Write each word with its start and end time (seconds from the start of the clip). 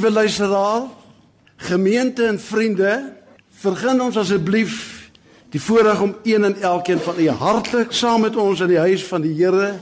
Liewe 0.00 0.14
luisteraar, 0.14 0.82
gemeente 1.56 2.24
en 2.24 2.38
vriende, 2.40 3.12
vergun 3.60 3.98
ons 4.00 4.16
asseblief 4.16 4.78
die 5.52 5.60
voorreg 5.60 6.00
om 6.00 6.14
een 6.24 6.46
en 6.48 6.56
elkeen 6.56 7.02
van 7.04 7.20
u 7.20 7.26
hartlik 7.28 7.92
saam 7.92 8.24
met 8.24 8.38
ons 8.40 8.62
in 8.64 8.72
die 8.72 8.78
huis 8.80 9.04
van 9.04 9.20
die 9.20 9.34
Here 9.36 9.74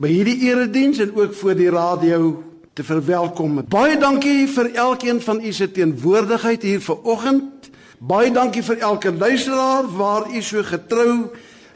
by 0.00 0.08
hierdie 0.08 0.38
erediens 0.48 1.02
en 1.04 1.12
ook 1.12 1.36
voor 1.42 1.60
die 1.60 1.68
radio 1.68 2.32
te 2.72 2.86
verwelkom. 2.88 3.60
Baie 3.68 4.00
dankie 4.00 4.48
vir 4.48 4.72
elkeen 4.72 5.20
van 5.20 5.44
u 5.44 5.52
se 5.52 5.68
teenwoordigheid 5.68 6.64
hier 6.64 6.80
vanoggend. 6.80 7.68
Baie 7.98 8.32
dankie 8.32 8.64
vir 8.64 8.80
elke 8.80 9.12
luisteraar 9.12 9.92
waar 9.92 10.32
u 10.32 10.40
so 10.40 10.64
getrou 10.64 11.28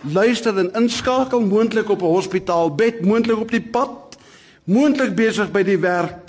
luister 0.09 0.57
en 0.57 0.73
inskakel 0.73 1.45
moontlik 1.45 1.93
op 1.93 2.01
'n 2.01 2.17
hospitaalbed, 2.17 3.05
moontlik 3.05 3.45
op 3.45 3.51
die 3.51 3.67
pad, 3.69 4.17
moontlik 4.65 5.15
besig 5.15 5.53
by 5.53 5.63
die 5.63 5.79
werk 5.79 6.24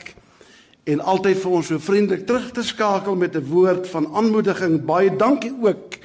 en 0.85 1.01
altyd 1.01 1.39
vir 1.41 1.51
ons 1.51 1.67
so 1.71 1.81
vriendelik 1.81 2.25
terug 2.29 2.51
te 2.53 2.63
skakel 2.63 3.15
met 3.15 3.35
'n 3.35 3.45
woord 3.49 3.87
van 3.89 4.07
aanmoediging. 4.13 4.85
Baie 4.85 5.15
dankie 5.15 5.53
ook 5.61 5.97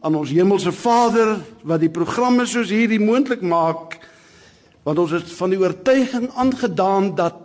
aan 0.00 0.14
ons 0.14 0.30
hemelse 0.30 0.72
Vader 0.72 1.40
wat 1.62 1.80
die 1.80 1.90
programme 1.90 2.46
soos 2.46 2.68
hierdie 2.68 3.00
moontlik 3.00 3.40
maak 3.40 3.98
want 4.82 4.98
ons 4.98 5.12
is 5.12 5.32
van 5.36 5.50
die 5.50 5.60
oortuiging 5.60 6.30
aangedaan 6.34 7.14
dat 7.14 7.36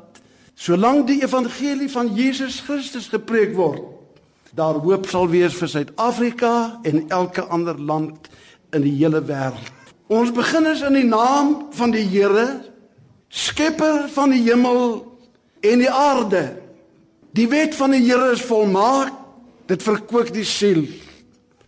solank 0.55 1.07
die 1.07 1.21
evangelie 1.23 1.91
van 1.91 2.13
Jesus 2.15 2.59
Christus 2.59 3.07
gepreek 3.07 3.55
word 3.55 3.95
daar 4.55 4.79
hoop 4.79 5.07
sal 5.11 5.27
wees 5.27 5.55
vir 5.59 5.67
Suid-Afrika 5.67 6.79
en 6.87 7.09
elke 7.11 7.43
ander 7.51 7.75
land 7.75 8.29
in 8.71 8.85
die 8.85 8.93
hele 8.95 9.19
wêreld. 9.27 9.71
Ons 10.07 10.31
begin 10.31 10.69
is 10.69 10.83
in 10.85 10.95
die 10.95 11.07
naam 11.07 11.67
van 11.75 11.91
die 11.91 12.05
Here, 12.07 12.61
skepper 13.27 14.05
van 14.13 14.31
die 14.31 14.43
hemel 14.45 15.01
en 15.59 15.83
die 15.83 15.91
aarde. 15.91 16.43
Die 17.35 17.47
wet 17.51 17.75
van 17.75 17.91
die 17.91 18.03
Here 18.05 18.31
is 18.31 18.43
volmaak. 18.47 19.13
Dit 19.67 19.83
verkoop 19.83 20.31
die 20.33 20.45
siel. 20.47 20.85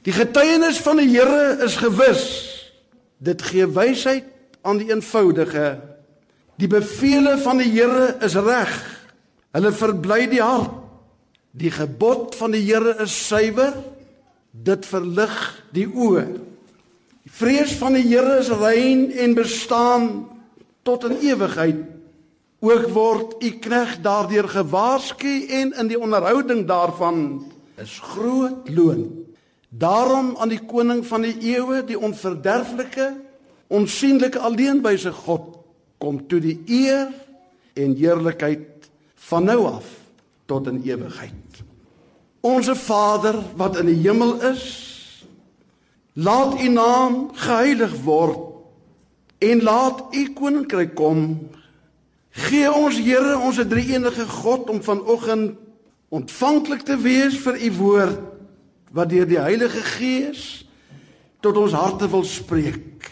Die 0.06 0.14
getuienis 0.16 0.80
van 0.86 1.02
die 1.02 1.10
Here 1.12 1.58
is 1.66 1.76
gewis. 1.82 2.26
Dit 3.18 3.42
gee 3.44 3.68
wysheid 3.68 4.28
aan 4.62 4.80
die 4.80 4.92
eenvoudige. 4.94 5.80
Die 6.58 6.70
beveel 6.72 7.34
van 7.44 7.60
die 7.60 7.72
Here 7.73 8.16
is 8.23 8.38
reg. 8.40 8.76
Hulle 9.58 9.73
verbly 9.76 10.28
die 10.32 10.44
hart. 10.44 10.72
Die 11.58 11.73
gebod 11.73 12.38
van 12.38 12.54
die 12.54 12.64
Here 12.64 12.95
is 13.04 13.16
suiwer. 13.28 13.73
Dit 14.52 14.88
verlig 14.88 15.36
die 15.76 15.88
oë. 15.90 16.28
Die 17.28 17.34
vrees 17.34 17.76
van 17.82 17.98
die 17.98 18.06
Here 18.08 18.40
is 18.40 18.54
rein 18.56 19.10
en 19.12 19.36
bestaan 19.36 20.10
tot 20.88 21.10
in 21.10 21.20
ewigheid. 21.28 21.84
Ook 22.59 22.88
word 22.89 23.44
u 23.44 23.52
knegg 23.61 23.99
daardeur 24.02 24.48
gewaarsku 24.49 25.45
en 25.48 25.73
in 25.77 25.87
die 25.92 25.99
onderhouding 25.99 26.65
daarvan 26.67 27.45
is 27.77 27.99
groot 28.02 28.70
loon. 28.70 29.26
Daarom 29.70 30.33
aan 30.37 30.49
die 30.49 30.64
koning 30.65 31.05
van 31.05 31.21
die 31.21 31.36
eeue, 31.54 31.83
die 31.86 31.99
onverderflike, 31.99 33.11
onsigbare 33.67 34.39
alleenwyse 34.39 35.11
God, 35.11 35.54
kom 35.98 36.23
toe 36.27 36.39
die 36.42 36.58
eer 36.65 37.11
en 37.77 37.95
heerlikheid 37.98 38.89
van 39.30 39.45
nou 39.49 39.65
af 39.70 39.86
tot 40.48 40.67
in 40.71 40.82
ewigheid. 40.86 41.61
Onse 42.42 42.76
Vader 42.76 43.42
wat 43.59 43.77
in 43.82 43.89
die 43.92 43.99
hemel 44.05 44.37
is, 44.49 44.65
laat 46.14 46.58
U 46.61 46.70
naam 46.70 47.17
geheilig 47.37 47.93
word 48.05 49.43
en 49.43 49.61
laat 49.61 50.15
U 50.15 50.23
koninkryk 50.33 50.95
kom. 50.98 51.49
Gee 52.32 52.71
ons 52.71 52.98
Here, 52.98 53.38
ons 53.38 53.60
drie 53.67 53.93
enige 53.93 54.26
God 54.26 54.70
om 54.70 54.83
vanoggend 54.83 55.58
ontvanklik 56.10 56.86
te 56.88 56.98
wees 56.98 57.38
vir 57.43 57.60
U 57.60 57.71
woord 57.77 58.20
wat 58.95 59.10
deur 59.11 59.27
die 59.27 59.39
Heilige 59.39 59.83
Gees 59.83 60.43
tot 61.43 61.58
ons 61.60 61.76
harte 61.76 62.08
wil 62.10 62.23
spreek. 62.23 63.11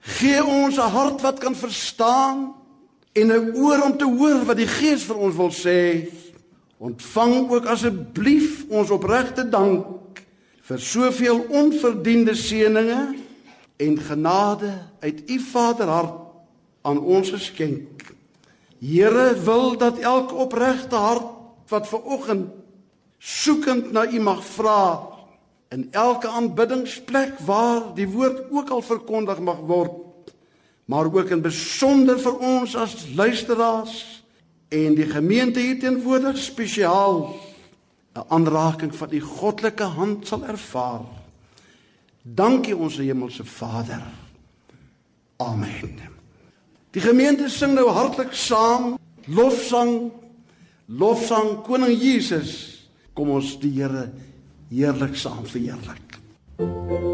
Gee 0.00 0.40
ons 0.44 0.76
'n 0.76 0.90
hart 0.90 1.20
wat 1.20 1.38
kan 1.38 1.54
verstaan 1.54 2.54
en 3.12 3.26
'n 3.32 3.56
oor 3.56 3.82
om 3.82 3.96
te 3.96 4.04
hoor 4.04 4.44
wat 4.44 4.56
die 4.56 4.66
Gees 4.66 5.04
vir 5.04 5.16
ons 5.16 5.36
wil 5.36 5.50
sê. 5.50 6.08
Ontvang 6.78 7.50
ook 7.50 7.66
asseblief 7.66 8.64
ons 8.68 8.90
opregte 8.90 9.48
dank 9.48 9.86
vir 10.62 10.78
soveel 10.78 11.46
onverdiende 11.48 12.34
seënings 12.34 13.18
en 13.76 13.98
genade 13.98 14.72
uit 15.00 15.30
U 15.30 15.38
Vaderhart 15.38 16.14
aan 16.82 17.00
ons 17.00 17.30
geskenk. 17.30 17.99
Here 18.80 19.34
wil 19.44 19.76
dat 19.78 19.98
elke 19.98 20.34
opregte 20.34 20.96
hart 20.96 21.28
wat 21.68 21.88
ver 21.88 22.02
oggend 22.02 22.48
soekend 23.18 23.92
na 23.92 24.06
U 24.08 24.20
mag 24.20 24.44
vra 24.44 25.08
in 25.68 25.88
elke 25.90 26.28
aanbiddingsplek 26.28 27.38
waar 27.46 27.94
die 27.94 28.08
woord 28.08 28.48
ook 28.50 28.70
al 28.70 28.82
verkondig 28.82 29.38
mag 29.44 29.60
word 29.68 29.92
maar 30.90 31.06
ook 31.06 31.30
in 31.30 31.42
besonder 31.42 32.18
vir 32.18 32.40
ons 32.42 32.74
as 32.74 32.96
luisteraars 33.14 34.24
en 34.74 34.94
die 34.98 35.06
gemeente 35.06 35.62
hier 35.62 35.78
teenwoordig 35.78 36.38
spesiaal 36.38 37.36
'n 38.14 38.24
aanraking 38.28 38.94
van 38.94 39.12
u 39.12 39.20
goddelike 39.20 39.82
hand 39.82 40.26
sal 40.26 40.44
ervaar. 40.44 41.00
Dankie 42.22 42.76
ons 42.76 42.96
hemelse 42.96 43.44
Vader. 43.44 44.02
Amen. 45.36 46.09
Die 46.90 47.02
gemeente 47.02 47.46
sing 47.50 47.76
nou 47.78 47.86
hartlik 47.94 48.32
saam 48.34 48.96
lofsang 49.30 50.10
lofsang 50.90 51.60
koning 51.62 51.94
Jesus. 51.94 52.50
Kom 53.14 53.30
ons 53.36 53.54
die 53.62 53.70
Here 53.78 54.08
heerlik 54.70 55.14
saam 55.18 55.46
verheerlik. 55.46 56.18
Lord, 56.58 57.09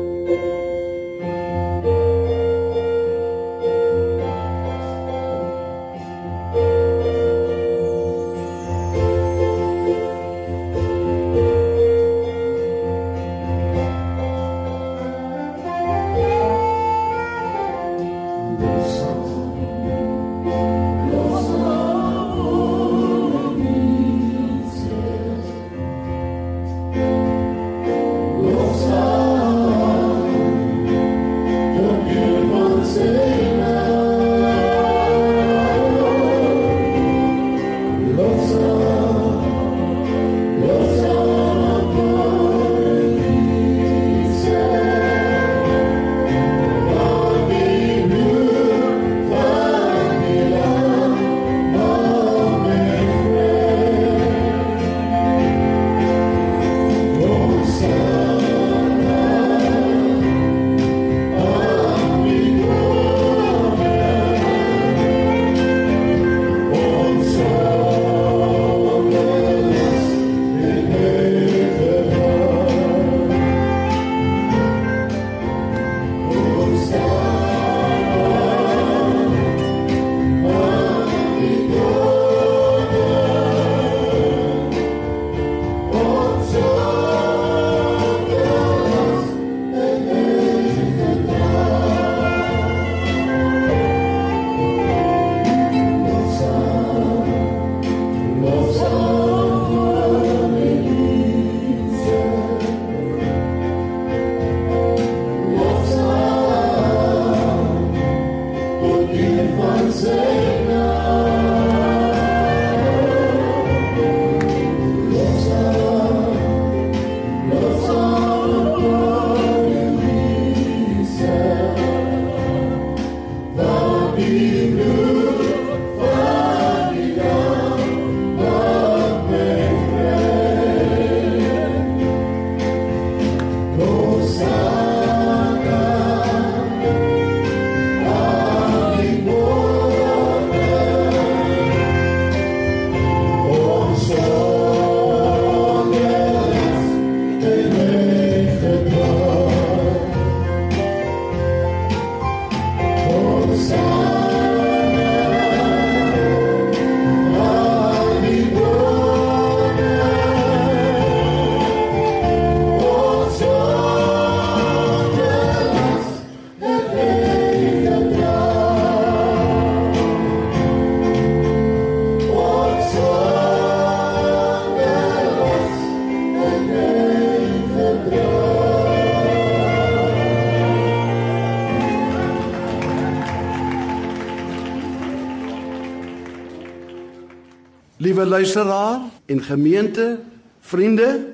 Liewe 188.27 188.39
luisteraar 188.39 189.01
en 189.27 189.43
gemeente, 189.43 190.19
vriende, 190.61 191.27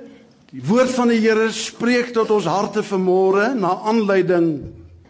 die 0.50 0.60
woord 0.60 0.90
van 0.92 1.08
die 1.08 1.22
Here 1.22 1.46
spreek 1.48 2.10
tot 2.12 2.28
ons 2.34 2.44
harte 2.44 2.82
vanmôre 2.84 3.46
na 3.56 3.70
aanleiding 3.88 4.60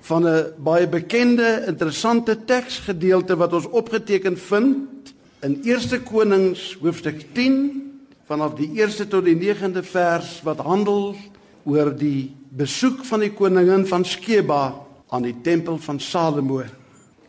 van 0.07 0.23
'n 0.23 0.55
baie 0.63 0.87
bekende, 0.87 1.65
interessante 1.67 2.37
teksgedeelte 2.45 3.35
wat 3.37 3.53
ons 3.53 3.67
opgeteken 3.67 4.39
vind 4.39 5.15
in 5.43 5.59
1 5.65 6.03
Konings 6.05 6.79
hoofstuk 6.81 7.35
10 7.35 7.83
vanaf 8.29 8.55
die 8.55 8.71
1ste 8.79 9.09
tot 9.09 9.25
die 9.25 9.37
9de 9.37 9.83
vers 9.83 10.41
wat 10.45 10.59
handel 10.59 11.17
oor 11.65 11.91
die 11.97 12.31
besoek 12.49 13.05
van 13.05 13.21
die 13.21 13.33
koningin 13.33 13.87
van 13.87 14.05
Skeba 14.05 14.75
aan 15.09 15.23
die 15.23 15.41
tempel 15.43 15.79
van 15.79 16.01
Salomo. 16.01 16.63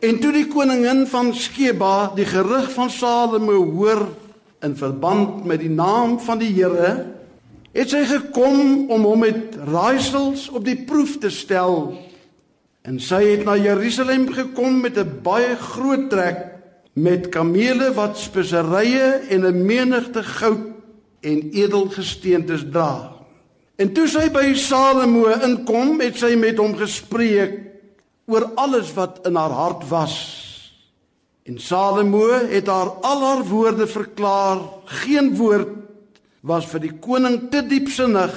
En 0.00 0.20
toe 0.20 0.32
die 0.32 0.46
koningin 0.46 1.06
van 1.06 1.34
Skeba 1.34 2.12
die 2.14 2.26
gerug 2.26 2.72
van 2.72 2.90
Salomo 2.90 3.72
hoor 3.72 4.22
in 4.64 4.76
verband 4.76 5.44
met 5.44 5.60
die 5.60 5.70
naam 5.70 6.18
van 6.24 6.40
die 6.40 6.52
Here, 6.54 6.94
het 7.74 7.90
sy 7.90 8.04
gekom 8.08 8.90
om 8.90 9.04
hom 9.04 9.24
met 9.24 9.56
raaisels 9.66 10.48
op 10.54 10.64
die 10.64 10.78
proef 10.86 11.18
te 11.22 11.30
stel. 11.30 11.92
En 12.84 13.00
sy 13.00 13.22
het 13.32 13.44
na 13.46 13.56
Jerusalem 13.58 14.28
gekom 14.32 14.80
met 14.80 14.98
'n 14.98 15.20
baie 15.22 15.56
groot 15.56 16.10
trek 16.10 16.54
met 16.94 17.28
kamele 17.28 17.92
wat 17.94 18.18
speserye 18.18 19.26
en 19.28 19.46
'n 19.46 19.66
menigte 19.66 20.22
goud 20.22 20.70
en 21.20 21.50
edelgesteentes 21.50 22.64
dra. 22.70 23.12
En 23.76 23.92
toe 23.92 24.06
sy 24.08 24.30
by 24.30 24.54
Salomo 24.54 25.26
inkom, 25.42 26.00
het 26.00 26.16
sy 26.16 26.36
met 26.36 26.58
hom 26.58 26.76
gespreek 26.76 27.58
oor 28.26 28.52
alles 28.54 28.92
wat 28.94 29.26
in 29.26 29.34
haar 29.34 29.50
hart 29.50 29.88
was. 29.88 30.43
En 31.44 31.58
Salomo 31.60 32.28
het 32.48 32.66
haar 32.66 32.88
al 33.04 33.22
haar 33.22 33.42
woorde 33.44 33.86
verklaar. 33.86 34.62
Geen 34.84 35.34
woord 35.36 35.68
was 36.40 36.64
vir 36.72 36.80
die 36.86 36.94
koning 37.00 37.50
te 37.52 37.60
diepsinnig 37.66 38.32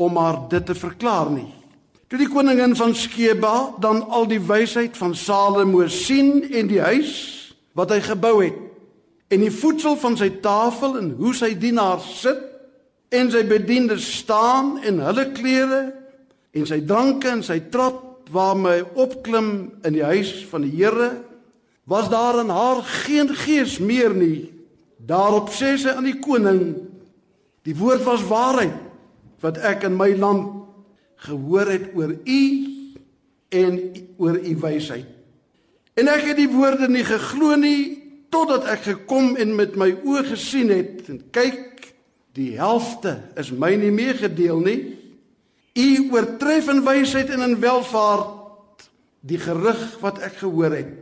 om 0.00 0.16
haar 0.16 0.38
dit 0.48 0.64
te 0.66 0.74
verklaar 0.74 1.28
nie. 1.30 1.50
Toe 2.08 2.20
die 2.20 2.28
koningin 2.28 2.76
van 2.76 2.94
Skeba 2.96 3.74
dan 3.80 4.02
al 4.08 4.26
die 4.28 4.40
wysheid 4.40 4.96
van 4.96 5.14
Salomo 5.16 5.86
sien 5.88 6.42
en 6.52 6.68
die 6.68 6.80
huis 6.80 7.12
wat 7.76 7.92
hy 7.92 8.00
gebou 8.04 8.38
het 8.42 8.58
en 9.32 9.40
die 9.40 9.52
voedsel 9.52 9.96
van 9.96 10.16
sy 10.20 10.28
tafel 10.44 10.98
en 11.00 11.12
hoe 11.16 11.32
sy 11.36 11.54
dienaars 11.56 12.08
sit 12.20 12.40
en 13.16 13.30
sy 13.32 13.40
bedienindes 13.48 14.04
staan 14.20 14.74
en 14.84 15.00
hulle 15.00 15.24
klere 15.36 15.80
en 16.52 16.68
sy 16.68 16.82
dranke 16.84 17.30
en 17.32 17.40
sy 17.44 17.58
trap 17.72 18.28
waarmee 18.32 18.82
hy 18.82 19.04
opklim 19.04 19.48
in 19.84 19.96
die 19.96 20.04
huis 20.04 20.34
van 20.50 20.66
die 20.66 20.74
Here 20.76 21.10
was 21.84 22.08
daar 22.10 22.40
in 22.40 22.48
haar 22.48 22.82
geen 23.04 23.28
gees 23.44 23.78
meer 23.78 24.14
nie 24.14 24.50
daarop 24.96 25.50
sê 25.50 25.74
sy 25.76 25.94
aan 25.96 26.06
die 26.06 26.20
koning 26.22 26.76
die 27.66 27.76
woord 27.78 28.04
was 28.06 28.22
waarheid 28.26 28.76
wat 29.42 29.58
ek 29.58 29.88
in 29.88 29.96
my 29.98 30.12
land 30.14 30.62
gehoor 31.26 31.70
het 31.70 31.90
oor 31.94 32.14
u 32.14 32.42
en 33.52 33.74
oor 34.16 34.38
u 34.38 34.56
wysheid. 34.62 35.06
En 35.94 36.08
ek 36.08 36.30
het 36.30 36.38
die 36.40 36.50
woorde 36.50 36.88
nie 36.88 37.04
geglo 37.04 37.56
nie 37.60 37.98
totdat 38.32 38.64
ek 38.72 38.86
gekom 38.86 39.34
en 39.36 39.52
met 39.58 39.76
my 39.76 39.90
oë 39.92 40.24
gesien 40.30 40.72
het 40.72 41.10
en 41.12 41.20
kyk 41.34 41.90
die 42.32 42.54
helfte 42.56 43.18
is 43.36 43.52
my 43.52 43.74
nie 43.76 43.92
meer 43.92 44.16
gedeel 44.16 44.62
nie. 44.64 44.78
U 45.76 45.88
oortref 46.14 46.70
in 46.72 46.80
wysheid 46.86 47.32
en 47.34 47.44
in 47.44 47.58
welvaart 47.60 48.86
die 49.20 49.38
gerug 49.38 49.82
wat 50.00 50.22
ek 50.24 50.40
gehoor 50.40 50.78
het. 50.80 50.94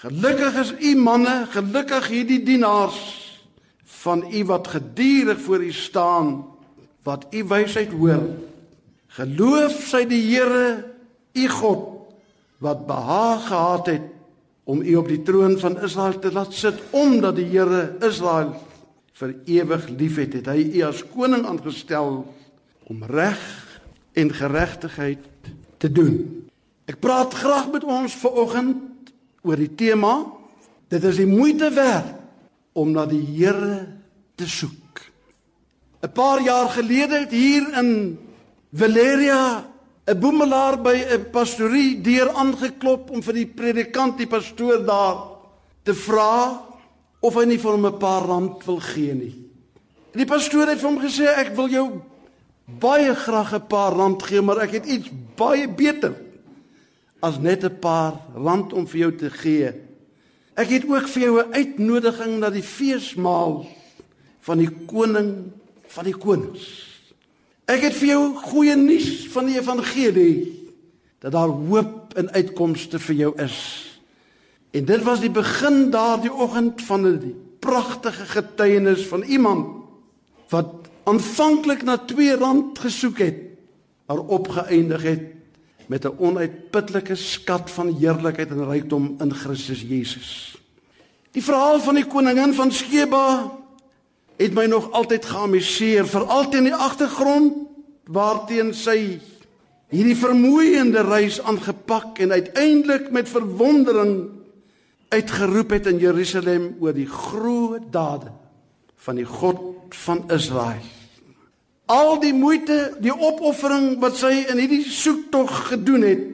Gelukkig 0.00 0.54
is 0.56 0.70
u 0.80 0.94
manne, 0.96 1.44
gelukkig 1.52 2.06
hierdie 2.08 2.40
dienaars 2.40 3.00
van 4.00 4.22
u 4.32 4.44
wat 4.48 4.70
gedurig 4.72 5.40
voor 5.44 5.64
u 5.64 5.72
staan 5.76 6.30
wat 7.04 7.26
u 7.30 7.44
wysheid 7.44 7.92
hoor. 7.92 8.22
Geloof 9.12 9.76
sy 9.90 10.06
die 10.08 10.22
Here, 10.24 10.86
u 11.36 11.48
God, 11.52 11.84
wat 12.64 12.86
behaag 12.88 13.44
gehad 13.50 13.92
het 13.92 14.08
om 14.64 14.80
u 14.80 14.96
op 14.96 15.08
die 15.08 15.20
troon 15.22 15.58
van 15.60 15.76
Israel 15.84 16.16
te 16.18 16.32
laat 16.32 16.56
sit 16.56 16.80
omdat 16.96 17.36
die 17.36 17.50
Here 17.52 17.98
Israel 18.00 18.54
vir 19.20 19.34
ewig 19.44 19.88
liefhet. 19.88 20.38
Het 20.40 20.48
hy 20.48 20.68
u 20.80 20.84
as 20.88 21.04
koning 21.12 21.44
aangestel 21.44 22.22
om 22.88 23.04
reg 23.04 23.42
en 24.16 24.32
geregtigheid 24.32 25.52
te 25.76 25.92
doen. 25.92 26.22
Ek 26.88 26.96
praat 27.04 27.36
graag 27.36 27.68
met 27.68 27.84
ons 27.84 28.16
vanoggend 28.24 28.88
oor 29.42 29.56
die 29.56 29.74
tema 29.74 30.14
dit 30.90 31.04
is 31.04 31.20
die 31.20 31.28
moeite 31.28 31.70
werd 31.70 32.16
om 32.72 32.92
na 32.94 33.06
die 33.06 33.22
Here 33.22 33.86
te 34.36 34.46
soek. 34.46 35.00
'n 36.02 36.12
Paar 36.12 36.40
jaar 36.42 36.68
gelede 36.68 37.26
het 37.26 37.30
hier 37.30 37.66
in 37.78 38.18
Valeria 38.72 39.66
'n 40.06 40.18
boemelaar 40.18 40.80
by 40.82 40.96
'n 40.96 41.30
pastorie 41.30 42.00
deur 42.00 42.30
aangeklop 42.30 43.10
om 43.10 43.22
vir 43.22 43.34
die 43.34 43.46
predikant, 43.46 44.18
die 44.18 44.26
pastoor 44.26 44.84
daar 44.84 45.16
te 45.82 45.94
vra 45.94 46.62
of 47.20 47.34
hy 47.34 47.44
nie 47.44 47.58
vir 47.58 47.72
hom 47.72 47.86
'n 47.86 47.98
paar 47.98 48.26
rand 48.26 48.64
wil 48.64 48.80
gee 48.80 49.14
nie. 49.14 49.34
En 50.12 50.18
die 50.18 50.26
pastoor 50.26 50.66
het 50.66 50.80
vir 50.80 50.88
hom 50.88 50.98
gesê 50.98 51.26
ek 51.36 51.54
wil 51.54 51.68
jou 51.68 52.02
baie 52.66 53.14
graag 53.14 53.54
'n 53.54 53.66
paar 53.66 53.92
rand 53.92 54.22
gee, 54.22 54.40
maar 54.40 54.58
ek 54.58 54.70
het 54.70 54.86
iets 54.86 55.10
baie 55.36 55.68
beter 55.68 56.14
as 57.20 57.38
net 57.38 57.64
'n 57.64 57.78
paar 57.78 58.20
rand 58.34 58.72
om 58.72 58.86
vir 58.86 58.98
jou 58.98 59.12
te 59.16 59.30
gee. 59.30 59.72
Ek 60.54 60.68
het 60.68 60.84
ook 60.84 61.08
vir 61.08 61.22
jou 61.22 61.40
'n 61.40 61.52
uitnodiging 61.52 62.38
na 62.38 62.50
die 62.50 62.62
feesmaal 62.62 63.66
van 64.40 64.58
die 64.58 64.70
koning 64.86 65.52
van 65.86 66.04
die 66.04 66.16
konings. 66.16 66.86
Ek 67.66 67.80
het 67.80 67.94
vir 67.94 68.08
jou 68.08 68.34
goeie 68.34 68.76
nuus 68.76 69.28
van 69.28 69.46
die 69.46 69.58
evangelie 69.58 70.68
dat 71.20 71.32
daar 71.32 71.48
hoop 71.48 72.14
en 72.16 72.30
uitkomste 72.30 72.98
vir 72.98 73.14
jou 73.14 73.32
is. 73.42 73.86
En 74.70 74.84
dit 74.84 75.02
was 75.02 75.20
die 75.20 75.30
begin 75.30 75.90
daardie 75.90 76.32
oggend 76.32 76.82
van 76.82 77.06
'n 77.06 77.34
pragtige 77.60 78.24
getuienis 78.24 79.06
van 79.06 79.22
iemand 79.22 79.84
wat 80.48 80.90
aanvanklik 81.04 81.82
na 81.82 81.96
2 81.96 82.36
rand 82.36 82.78
gesoek 82.78 83.18
het, 83.18 83.38
maar 84.06 84.18
opgeëindig 84.18 85.02
het 85.02 85.39
met 85.90 86.04
'n 86.04 86.14
onuitputlike 86.18 87.14
skat 87.14 87.70
van 87.70 87.96
heerlikheid 87.98 88.50
en 88.50 88.68
rykdom 88.68 89.16
in 89.18 89.34
Christus 89.34 89.82
Jesus. 89.82 90.58
Die 91.30 91.42
verhaal 91.42 91.80
van 91.80 91.94
die 91.94 92.06
koningin 92.06 92.54
van 92.54 92.72
Skeba 92.72 93.50
het 94.36 94.54
my 94.54 94.66
nog 94.66 94.90
altyd 94.90 95.24
geamuseer, 95.24 96.06
veral 96.06 96.48
teen 96.48 96.64
die 96.64 96.74
agtergrond 96.74 97.56
waarteen 98.06 98.74
sy 98.74 99.18
hierdie 99.90 100.16
vermoeiende 100.16 101.02
reis 101.02 101.40
aangepak 101.42 102.18
en 102.18 102.32
uiteindelik 102.32 103.10
met 103.10 103.28
verwondering 103.28 104.28
uitgeroep 105.08 105.70
het 105.70 105.86
in 105.86 105.98
Jerusalem 105.98 106.76
oor 106.80 106.94
die 106.94 107.10
groot 107.10 107.92
dade 107.92 108.30
van 108.96 109.14
die 109.14 109.26
God 109.26 109.60
van 109.88 110.24
Israel. 110.30 110.99
Al 111.90 112.20
die 112.22 112.34
moeite, 112.36 112.92
die 113.02 113.14
opoffering 113.14 113.96
wat 114.02 114.18
sy 114.20 114.30
in 114.52 114.60
hierdie 114.62 114.84
soektog 114.86 115.50
gedoen 115.72 116.06
het 116.06 116.26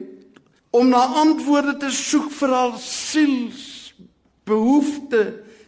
om 0.77 0.91
na 0.91 1.01
antwoorde 1.23 1.77
te 1.81 1.89
soek 1.93 2.27
vir 2.37 2.53
haar 2.53 2.75
siels 2.81 3.63
behoefte 4.45 5.21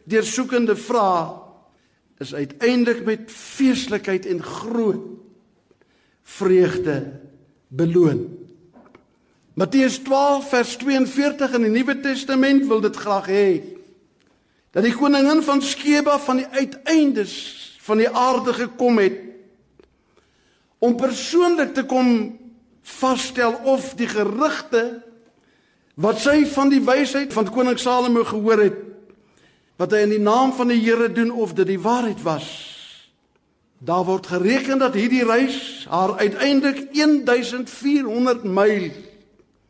deursoekende 0.09 0.75
vrae 0.77 1.23
is 2.19 2.33
uiteindelik 2.35 3.05
met 3.07 3.31
feeslikheid 3.31 4.27
en 4.29 4.43
groot 4.43 5.05
vreugde 6.37 6.97
beloon. 7.67 8.27
Matteus 9.53 9.97
12 10.05 10.49
vers 10.49 10.75
42 10.83 11.55
in 11.57 11.65
die 11.65 11.73
Nuwe 11.73 11.95
Testament 12.03 12.67
wil 12.67 12.83
dit 12.83 12.95
graag 12.95 13.31
hê 13.31 13.47
dat 14.75 14.85
die 14.85 14.93
koningin 14.93 15.41
van 15.43 15.63
Skeba 15.65 16.19
van 16.21 16.43
die 16.43 16.49
uiteindes 16.53 17.33
van 17.81 18.03
die 18.03 18.11
aarde 18.11 18.53
gekom 18.53 19.01
het 19.01 19.17
om 20.79 20.95
persoonlik 20.95 21.73
te 21.75 21.83
kom 21.83 22.39
vasstel 22.81 23.53
of 23.67 23.93
die 23.99 24.07
gerugte 24.07 24.83
wat 25.99 26.21
sy 26.23 26.45
van 26.47 26.71
die 26.71 26.81
wysheid 26.83 27.33
van 27.35 27.49
koning 27.51 27.79
Salomo 27.79 28.23
gehoor 28.27 28.63
het 28.63 28.79
wat 29.79 29.93
hy 29.95 30.03
in 30.03 30.15
die 30.15 30.23
naam 30.23 30.51
van 30.55 30.71
die 30.71 30.79
Here 30.81 31.07
doen 31.11 31.31
of 31.31 31.53
dit 31.55 31.69
die 31.69 31.79
waarheid 31.79 32.19
was. 32.25 32.47
Daar 33.79 34.03
word 34.03 34.27
gereken 34.27 34.81
dat 34.81 34.97
hierdie 34.99 35.23
reis 35.23 35.85
haar 35.87 36.17
uiteindelik 36.19 36.89
1400 36.91 38.43
myl 38.43 38.89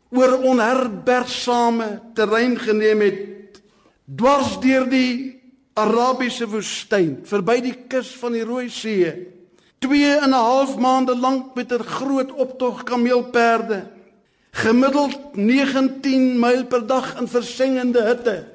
oor 0.10 0.34
onherbergsame 0.50 1.90
terrein 2.18 2.58
geneem 2.58 3.04
het 3.06 3.62
dwars 4.10 4.56
deur 4.64 4.88
die 4.90 5.38
Arabiese 5.78 6.48
woestyn 6.50 7.20
verby 7.30 7.60
die 7.62 7.76
kus 7.92 8.10
van 8.18 8.34
die 8.34 8.46
Rooi 8.46 8.72
See 8.74 9.14
2 9.80 10.18
en 10.20 10.30
'n 10.30 10.34
half 10.34 10.78
maande 10.78 11.16
lank 11.16 11.56
met 11.56 11.72
'n 11.72 11.84
groot 11.84 12.32
optog 12.34 12.84
kameelperde 12.84 13.88
gemiddeld 14.52 15.36
19 15.36 16.40
myl 16.40 16.66
per 16.66 16.88
dag 16.88 17.20
in 17.20 17.28
versengende 17.28 18.04
hitte 18.04 18.48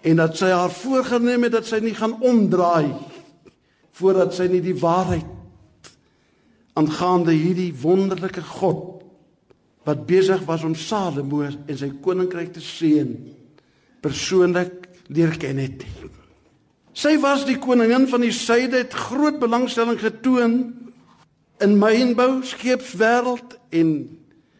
en 0.00 0.16
dat 0.16 0.36
sy 0.36 0.50
haar 0.50 0.70
voorgenem 0.70 1.42
het 1.42 1.52
dat 1.52 1.66
sy 1.66 1.80
nie 1.82 1.94
gaan 1.94 2.20
omdraai 2.20 2.94
voordat 3.90 4.34
sy 4.34 4.46
nie 4.46 4.62
die 4.62 4.78
waarheid 4.78 5.26
aangaande 6.78 7.32
hierdie 7.34 7.74
wonderlike 7.80 8.42
God 8.42 9.02
wat 9.88 10.06
besig 10.06 10.44
was 10.46 10.64
om 10.66 10.74
Salomo 10.74 11.42
en 11.48 11.78
sy 11.78 11.88
koninkryk 12.04 12.52
te 12.52 12.62
seën 12.62 13.14
persoonlik 14.04 14.86
leer 15.08 15.32
ken 15.40 15.58
het. 15.62 15.84
Sy 16.92 17.18
was 17.20 17.44
die 17.44 17.58
koningin 17.58 18.08
van 18.08 18.20
die 18.20 18.32
suide 18.32 18.76
het 18.76 18.92
groot 18.92 19.38
belangstelling 19.38 19.98
getoon 20.00 20.54
in 21.60 21.78
mynbou, 21.78 22.42
skeepswêreld 22.42 23.58
en 23.70 24.18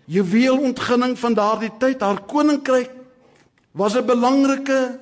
juweelontginning 0.09 1.19
van 1.19 1.35
daardie 1.35 1.73
tyd. 1.79 2.01
Haar 2.01 2.23
koninkryk 2.27 2.91
was 3.73 3.95
'n 3.97 4.07
belangrike 4.07 5.01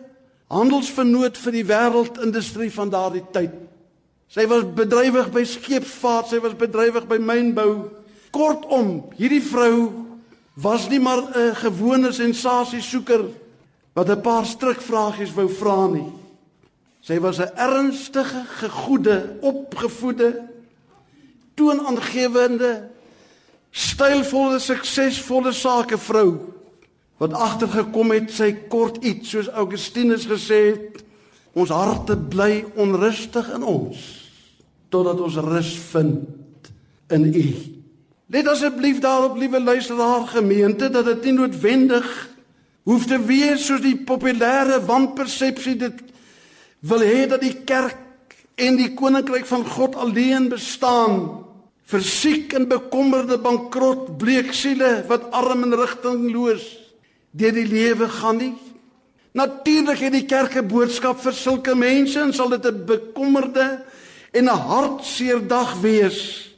handelsvernoot 0.49 1.39
vir 1.39 1.53
die 1.53 1.65
wêreldindustrie 1.65 2.71
van 2.71 2.91
daardie 2.91 3.25
tyd. 3.33 3.53
Sy 4.29 4.47
was 4.47 4.67
bedrywig 4.75 5.31
by 5.33 5.45
skeepsvaart, 5.45 6.29
sy 6.29 6.41
was 6.43 6.55
bedrywig 6.59 7.07
by 7.07 7.19
mynbou. 7.19 7.91
Kortom, 8.31 9.07
hierdie 9.17 9.43
vrou 9.43 10.07
was 10.55 10.89
nie 10.89 11.01
maar 11.01 11.23
'n 11.23 11.55
gewone 11.55 12.13
sensasiesoeker 12.13 13.25
wat 13.95 14.11
'n 14.11 14.21
paar 14.21 14.47
strikvragies 14.47 15.35
wou 15.35 15.49
vra 15.49 15.87
nie. 15.87 16.13
Sy 17.07 17.21
was 17.21 17.39
'n 17.39 17.55
ernstige, 17.55 18.43
gegoede, 18.59 19.37
opgevoede, 19.41 20.43
toonaangewende, 21.55 22.89
stylvolle, 23.71 24.59
suksesvolle 24.59 25.53
sakevrou 25.53 26.55
wat 27.17 27.33
agtergekom 27.33 28.11
het 28.11 28.31
sy 28.33 28.51
kort 28.69 29.05
iets 29.05 29.31
soos 29.31 29.49
Augustinus 29.49 30.27
gesê 30.29 30.61
het 30.73 31.05
ons 31.57 31.71
harte 31.73 32.17
bly 32.17 32.65
onrustig 32.77 33.49
in 33.55 33.63
ons 33.63 34.03
totdat 34.93 35.21
ons 35.21 35.39
rus 35.45 35.73
vind 35.93 36.71
in 37.13 37.25
u. 37.35 37.47
Let 38.33 38.49
asseblief 38.49 38.99
daarop 38.99 39.37
liewe 39.37 39.61
luisteraar 39.61 40.27
gemeente 40.27 40.91
dat 40.91 41.05
dit 41.05 41.25
nie 41.25 41.33
noodwendig 41.33 42.11
hoef 42.83 43.07
te 43.07 43.19
wees 43.23 43.67
soos 43.67 43.81
die 43.81 43.97
populêre 43.97 44.83
wanpersepsie 44.85 45.77
dit 45.81 46.03
wil 46.89 47.03
hê 47.03 47.27
dat 47.29 47.43
die 47.43 47.65
kerk 47.67 48.35
en 48.57 48.79
die 48.79 48.93
koninkryk 48.97 49.47
van 49.49 49.65
God 49.67 49.97
alleen 50.01 50.49
bestaan 50.53 51.47
vir 51.87 52.03
siek 52.03 52.55
en 52.57 52.69
bekommerde 52.71 53.39
bankrot 53.43 54.17
bleek 54.19 54.53
siele 54.57 55.05
wat 55.11 55.29
arm 55.37 55.67
en 55.67 55.77
rigtingloos 55.79 56.65
deur 57.37 57.53
die 57.53 57.67
lewe 57.69 58.09
gaan 58.09 58.41
nie. 58.41 58.55
Natuurlik 59.37 60.01
het 60.07 60.15
die 60.15 60.27
kerk 60.27 60.57
'n 60.57 60.69
boodskap 60.69 61.21
vir 61.21 61.33
sulke 61.33 61.75
mense 61.75 62.21
en 62.21 62.33
sal 62.33 62.49
dit 62.49 62.65
'n 62.67 62.87
bekommerde 62.87 63.83
en 64.33 64.45
'n 64.45 64.63
hartseer 64.71 65.47
dag 65.47 65.81
wees 65.81 66.51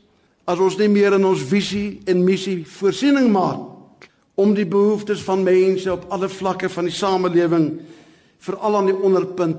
as 0.47 0.59
ons 0.59 0.79
nie 0.79 0.89
meer 0.89 1.13
in 1.13 1.25
ons 1.25 1.43
visie 1.43 2.01
en 2.07 2.25
missie 2.25 2.65
voorsiening 2.65 3.33
maak 3.33 4.09
om 4.35 4.55
die 4.55 4.67
behoeftes 4.67 5.21
van 5.21 5.43
mense 5.43 5.93
op 5.93 6.07
alle 6.09 6.29
vlakke 6.29 6.69
van 6.69 6.85
die 6.85 6.95
samelewing 6.95 7.81
veral 8.39 8.77
aan 8.77 8.87
die 8.87 9.03
onderpunt 9.03 9.57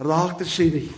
raak 0.00 0.38
te 0.40 0.48
sien 0.48 0.72
nie. 0.74 0.88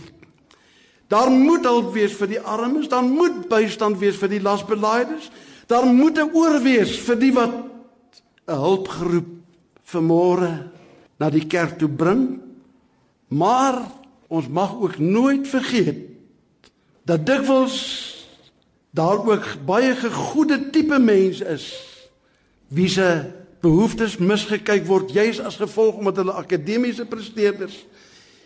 Daar 1.11 1.29
moet 1.29 1.65
hulp 1.67 1.91
wees 1.93 2.15
vir 2.17 2.31
die 2.31 2.39
armes, 2.39 2.89
daar 2.89 3.05
moet 3.05 3.43
bystand 3.51 3.99
wees 4.01 4.17
vir 4.17 4.31
die 4.31 4.41
lasbelaaides, 4.41 5.29
daar 5.67 5.85
moet 5.85 6.17
'n 6.17 6.31
oor 6.33 6.59
wees 6.63 6.97
vir 6.99 7.15
die 7.15 7.33
wat 7.33 7.53
'n 8.47 8.59
hulpgeroep 8.65 9.29
vanmôre 9.85 10.71
na 11.19 11.29
die 11.29 11.45
kerk 11.45 11.77
toe 11.77 11.89
bring. 11.89 12.39
Maar 13.27 13.91
ons 14.27 14.47
mag 14.47 14.73
ook 14.73 14.97
nooit 14.97 15.47
vergeet 15.47 16.09
dat 17.05 17.25
dikwels 17.25 17.77
daar 18.93 19.25
ook 19.25 19.45
baie 19.65 19.95
gegoede 19.95 20.69
tipe 20.69 20.99
mense 20.99 21.45
is 21.45 21.65
wie 22.67 22.89
se 22.89 23.31
behoeftes 23.61 24.17
misgekyk 24.17 24.85
word 24.85 25.11
juis 25.11 25.39
as 25.39 25.57
gevolg 25.61 25.95
omdat 26.01 26.21
hulle 26.21 26.35
akademiese 26.37 27.05
presteerders 27.05 27.85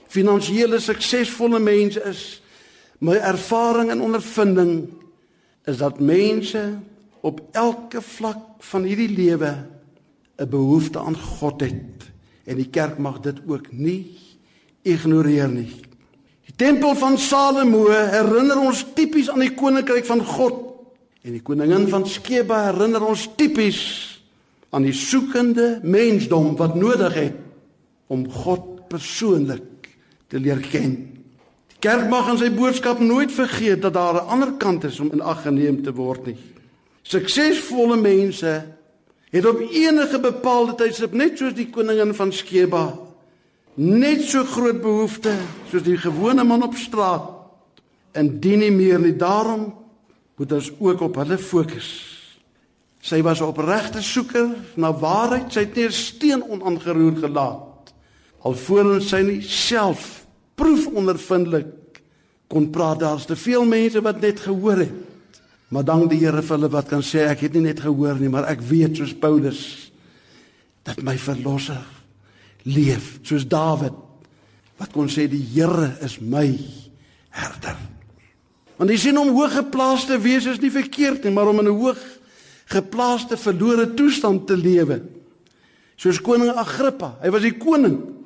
finansiële 0.08 0.80
suksesvolle 0.80 1.60
mense 1.60 2.02
is 2.08 2.42
my 3.00 3.18
ervaring 3.22 3.92
en 3.94 4.02
ondervinding 4.02 4.88
is 5.68 5.78
dat 5.78 6.00
mense 6.00 6.64
op 7.22 7.42
elke 7.52 8.02
vlak 8.02 8.64
van 8.72 8.84
hierdie 8.88 9.12
lewe 9.12 9.52
'n 10.38 10.50
behoefte 10.50 11.00
aan 11.00 11.18
God 11.18 11.62
het 11.62 12.12
en 12.46 12.56
die 12.56 12.70
kerk 12.70 12.98
mag 12.98 13.20
dit 13.20 13.40
ook 13.48 13.72
nie 13.72 14.18
ignoreer 14.82 15.50
nie. 15.50 15.82
Die 16.46 16.56
tempel 16.56 16.96
van 16.96 17.18
Salomo 17.18 17.90
herinner 17.90 18.60
ons 18.60 18.86
tipies 18.94 19.30
aan 19.30 19.44
die 19.44 19.54
koninkryk 19.54 20.06
van 20.06 20.24
God 20.24 20.64
en 21.22 21.36
die 21.36 21.44
koningin 21.44 21.88
van 21.92 22.08
Skeba 22.08 22.72
herinner 22.72 23.04
ons 23.04 23.30
tipies 23.36 23.82
aan 24.70 24.88
die 24.88 24.96
soekende 24.96 25.80
mensdom 25.84 26.56
wat 26.56 26.76
nodig 26.76 27.14
het 27.14 27.36
om 28.08 28.24
God 28.32 28.88
persoonlik 28.88 29.64
te 30.28 30.40
leer 30.40 30.60
ken. 30.72 30.96
Die 31.68 31.80
kerk 31.80 32.10
mag 32.10 32.30
aan 32.30 32.38
sy 32.38 32.50
boodskap 32.52 33.00
nooit 33.00 33.32
vergeet 33.32 33.82
dat 33.82 33.94
daar 33.94 34.14
'n 34.14 34.28
ander 34.28 34.52
kant 34.58 34.84
is 34.84 35.00
om 35.00 35.12
in 35.12 35.22
ag 35.22 35.42
geneem 35.42 35.84
te 35.84 35.94
word 35.94 36.26
nie. 36.26 36.38
Suksesvolle 37.02 37.96
mense 37.96 38.78
het 39.30 39.46
op 39.46 39.60
enige 39.60 40.20
bepaalde 40.20 40.76
tydstip 40.76 41.14
net 41.14 41.38
soos 41.38 41.54
die 41.54 41.70
koningin 41.70 42.14
van 42.16 42.32
Skeba 42.32 42.86
net 43.78 44.24
so 44.26 44.44
groot 44.48 44.80
behoefte 44.82 45.36
soos 45.70 45.84
die 45.86 45.98
gewone 46.02 46.44
man 46.48 46.66
op 46.66 46.78
straat 46.80 47.28
en 48.18 48.32
dien 48.42 48.64
nie 48.64 48.74
meer 48.74 49.00
nie 49.00 49.14
daarom 49.14 49.68
moet 50.38 50.56
ons 50.58 50.72
ook 50.80 51.04
op 51.10 51.20
hulle 51.22 51.38
fokus 51.38 51.90
sy 53.04 53.22
was 53.22 53.42
'n 53.42 53.52
opregte 53.54 54.02
soeker 54.02 54.50
na 54.76 54.92
waarheid 54.92 55.54
sy 55.54 55.60
het 55.60 55.76
nie 55.76 55.86
'n 55.86 55.92
steen 55.92 56.44
onaangeroer 56.44 57.16
gelaat 57.22 57.67
alvorens 58.48 59.12
sy 59.12 59.22
nie 59.28 59.42
self 59.44 60.24
proefondervindelik 60.58 62.02
kon 62.48 62.72
praat 62.72 63.04
daar's 63.04 63.28
te 63.28 63.36
veel 63.36 63.68
mense 63.68 64.02
wat 64.02 64.24
net 64.24 64.40
gehoor 64.46 64.86
het 64.86 65.08
Maar 65.68 65.84
dank 65.84 66.08
die 66.12 66.22
Here 66.22 66.42
vir 66.42 66.56
hulle 66.56 66.70
wat 66.72 66.88
kan 66.92 67.04
sê 67.04 67.26
ek 67.28 67.44
het 67.44 67.58
nie 67.58 67.68
net 67.68 67.82
gehoor 67.84 68.20
nie, 68.22 68.32
maar 68.32 68.48
ek 68.48 68.64
weet 68.64 69.00
soos 69.00 69.12
Paulus 69.12 69.62
dat 70.88 71.02
my 71.04 71.18
verlosser 71.20 71.84
leef, 72.64 73.18
soos 73.28 73.44
Dawid 73.48 73.96
wat 74.78 74.94
kon 74.94 75.10
sê 75.12 75.26
die 75.28 75.42
Here 75.42 75.90
is 76.06 76.20
my 76.22 76.48
herder. 77.36 77.76
Want 78.78 78.94
jy 78.94 79.00
sien 79.02 79.20
om 79.20 79.34
hoog 79.36 79.58
geplaaste 79.58 80.20
wees 80.22 80.48
is 80.48 80.62
nie 80.62 80.72
verkeerd 80.72 81.26
nie, 81.26 81.34
maar 81.36 81.50
om 81.50 81.60
in 81.60 81.68
'n 81.68 81.80
hoog 81.82 82.00
geplaaste 82.68 83.38
verlore 83.38 83.94
toestand 83.94 84.48
te 84.48 84.56
lewe. 84.56 85.02
Soos 85.98 86.22
koning 86.22 86.54
Agrippa, 86.56 87.18
hy 87.22 87.30
was 87.30 87.42
die 87.42 87.58
koning. 87.58 88.17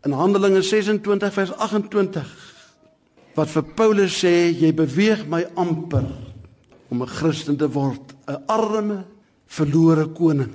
In 0.00 0.12
Handelinge 0.16 0.62
26 0.62 1.32
vers 1.32 1.52
28 1.56 2.28
wat 3.36 3.50
vir 3.52 3.66
Paulus 3.76 4.14
sê 4.22 4.48
jy 4.48 4.70
beweeg 4.72 5.26
my 5.28 5.42
amper 5.60 6.06
om 6.90 7.02
'n 7.02 7.08
Christen 7.08 7.56
te 7.56 7.68
word, 7.68 8.14
'n 8.26 8.42
arme, 8.48 9.04
verlore 9.46 10.06
koning. 10.08 10.52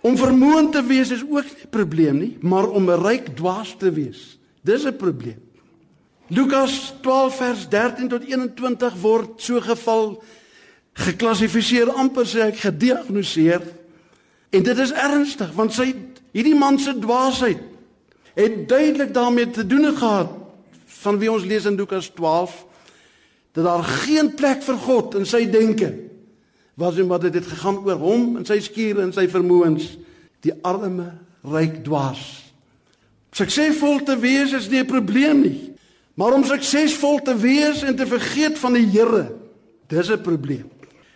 Om 0.00 0.16
vermoond 0.16 0.72
te 0.72 0.82
wees 0.82 1.10
is 1.10 1.22
ook 1.22 1.44
nie 1.44 1.64
'n 1.64 1.70
probleem 1.70 2.18
nie, 2.18 2.38
maar 2.40 2.70
om 2.70 2.88
'n 2.90 3.02
ryk 3.02 3.36
dwaas 3.36 3.74
te 3.78 3.90
wees, 3.90 4.38
dis 4.62 4.86
'n 4.86 4.96
probleem. 4.96 5.42
Lukas 6.28 6.94
12 7.02 7.36
vers 7.36 7.68
13 7.68 8.08
tot 8.08 8.24
21 8.24 8.94
word 9.00 9.40
so 9.42 9.60
geval 9.60 10.22
geklassifiseer 10.92 11.90
amper 11.90 12.26
sê 12.26 12.40
ek 12.46 12.56
gediagnoseer 12.56 13.62
en 14.50 14.62
dit 14.62 14.78
is 14.78 14.92
ernstig 14.92 15.52
want 15.52 15.72
sy 15.72 15.94
hierdie 16.32 16.58
man 16.58 16.78
se 16.78 16.94
dwaasheid 16.98 17.67
het 18.38 18.68
duidelik 18.68 19.14
daarmee 19.14 19.50
te 19.50 19.66
doen 19.66 19.96
gehad 19.96 20.30
van 21.02 21.18
wie 21.18 21.30
ons 21.32 21.44
lees 21.44 21.66
in 21.66 21.74
Lukas 21.74 22.10
12 22.14 22.66
dat 23.52 23.64
daar 23.64 23.84
geen 23.84 24.34
plek 24.34 24.62
vir 24.62 24.76
God 24.78 25.16
in 25.18 25.26
sy 25.26 25.42
denke 25.50 25.90
was 26.78 26.98
en 26.98 27.08
wat 27.10 27.26
dit 27.26 27.34
het 27.34 27.46
gegaan 27.46 27.80
oor 27.82 27.98
hom 27.98 28.36
en 28.38 28.46
sy 28.46 28.60
skure 28.62 29.02
en 29.02 29.10
sy 29.12 29.26
vermoëns. 29.30 29.96
Die 30.46 30.54
arme 30.62 31.10
ryk 31.42 31.80
dwaas. 31.86 32.22
Suksesvol 33.34 34.04
te 34.06 34.14
wees 34.22 34.54
is 34.54 34.70
nie 34.70 34.82
'n 34.82 34.86
probleem 34.86 35.42
nie 35.42 35.58
maar 36.18 36.34
om 36.34 36.44
suksesvol 36.44 37.20
te 37.22 37.36
wees 37.36 37.82
en 37.82 37.96
te 37.96 38.06
vergeet 38.06 38.58
van 38.58 38.72
die 38.74 38.86
Here 38.86 39.34
dis 39.86 40.10
'n 40.10 40.20
probleem. 40.20 40.70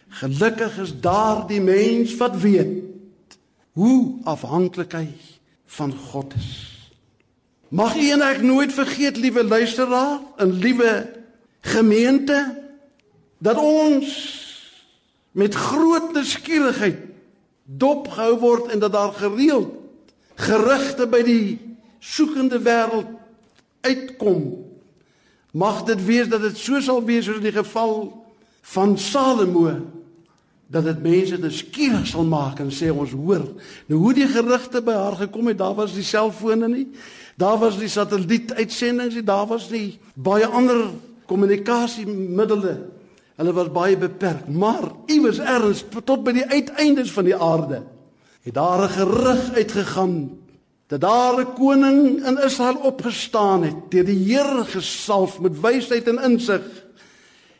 Gelukkig 0.08 0.78
is 0.78 1.00
daardie 1.00 1.60
mens 1.60 2.16
wat 2.16 2.36
weet 2.36 2.82
hoe 3.72 4.18
afhanklik 4.24 4.92
hy 4.92 5.08
van 5.66 5.92
God 5.92 6.34
is 6.34 6.71
mag 7.72 7.96
u 7.96 8.10
en 8.12 8.20
ek 8.20 8.42
nooit 8.44 8.72
vergeet 8.72 9.16
liewe 9.16 9.44
luisteraar 9.44 10.20
en 10.36 10.52
liewe 10.60 11.08
gemeente 11.64 12.42
dat 13.40 13.56
ons 13.56 14.10
met 15.32 15.54
groot 15.54 16.12
nuuskierigheid 16.12 16.98
dopgehou 17.64 18.36
word 18.38 18.74
en 18.74 18.82
dat 18.82 18.92
daar 18.92 19.14
gereeld 19.16 19.72
gerugte 20.36 21.06
by 21.08 21.22
die 21.24 21.46
soekende 22.02 22.58
wêreld 22.60 23.08
uitkom. 23.80 24.42
Mag 25.52 25.82
dit 25.88 26.04
wees 26.04 26.28
dat 26.28 26.42
dit 26.44 26.58
so 26.58 26.80
sal 26.80 27.02
wees 27.06 27.24
soos 27.24 27.40
in 27.40 27.48
die 27.48 27.56
geval 27.56 28.10
van 28.74 28.98
Salomo 28.98 29.74
dat 30.72 30.86
dit 30.88 31.02
mense 31.04 31.36
nuuskierig 31.36 32.06
sal 32.08 32.24
maak 32.24 32.60
en 32.62 32.70
sê 32.72 32.88
ons 32.92 33.12
hoor. 33.12 33.44
Nou 33.88 34.00
hoe 34.00 34.14
die 34.16 34.28
gerugte 34.28 34.80
by 34.84 34.94
haar 34.96 35.18
gekom 35.26 35.50
het, 35.50 35.60
daar 35.60 35.76
was 35.76 35.92
die 35.96 36.06
selfone 36.06 36.68
nie. 36.68 36.86
Daar 37.36 37.58
was 37.58 37.78
die 37.78 37.88
satellietuitsendings, 37.88 39.16
daar 39.24 39.46
was 39.46 39.70
nie 39.70 39.98
baie 40.14 40.46
ander 40.46 40.90
kommunikasiemiddele. 41.26 42.74
Hulle 43.36 43.52
was 43.52 43.72
baie 43.72 43.96
beperk, 43.96 44.48
maar 44.48 44.92
iewers 45.06 45.38
erns 45.38 45.84
tot 46.04 46.24
by 46.24 46.32
die 46.36 46.46
uiteindes 46.46 47.12
van 47.12 47.24
die 47.24 47.36
aarde 47.36 47.82
het 48.42 48.54
daar 48.54 48.82
'n 48.82 48.88
gerug 48.88 49.54
uitgegaan 49.54 50.30
dat 50.86 51.00
daar 51.00 51.40
'n 51.40 51.52
koning 51.54 52.26
in 52.26 52.42
Israel 52.44 52.76
opgestaan 52.76 53.62
het 53.62 53.90
deur 53.90 54.04
die 54.04 54.34
Here 54.34 54.64
gesalf 54.64 55.40
met 55.40 55.60
wysheid 55.60 56.08
en 56.08 56.22
insig 56.22 56.62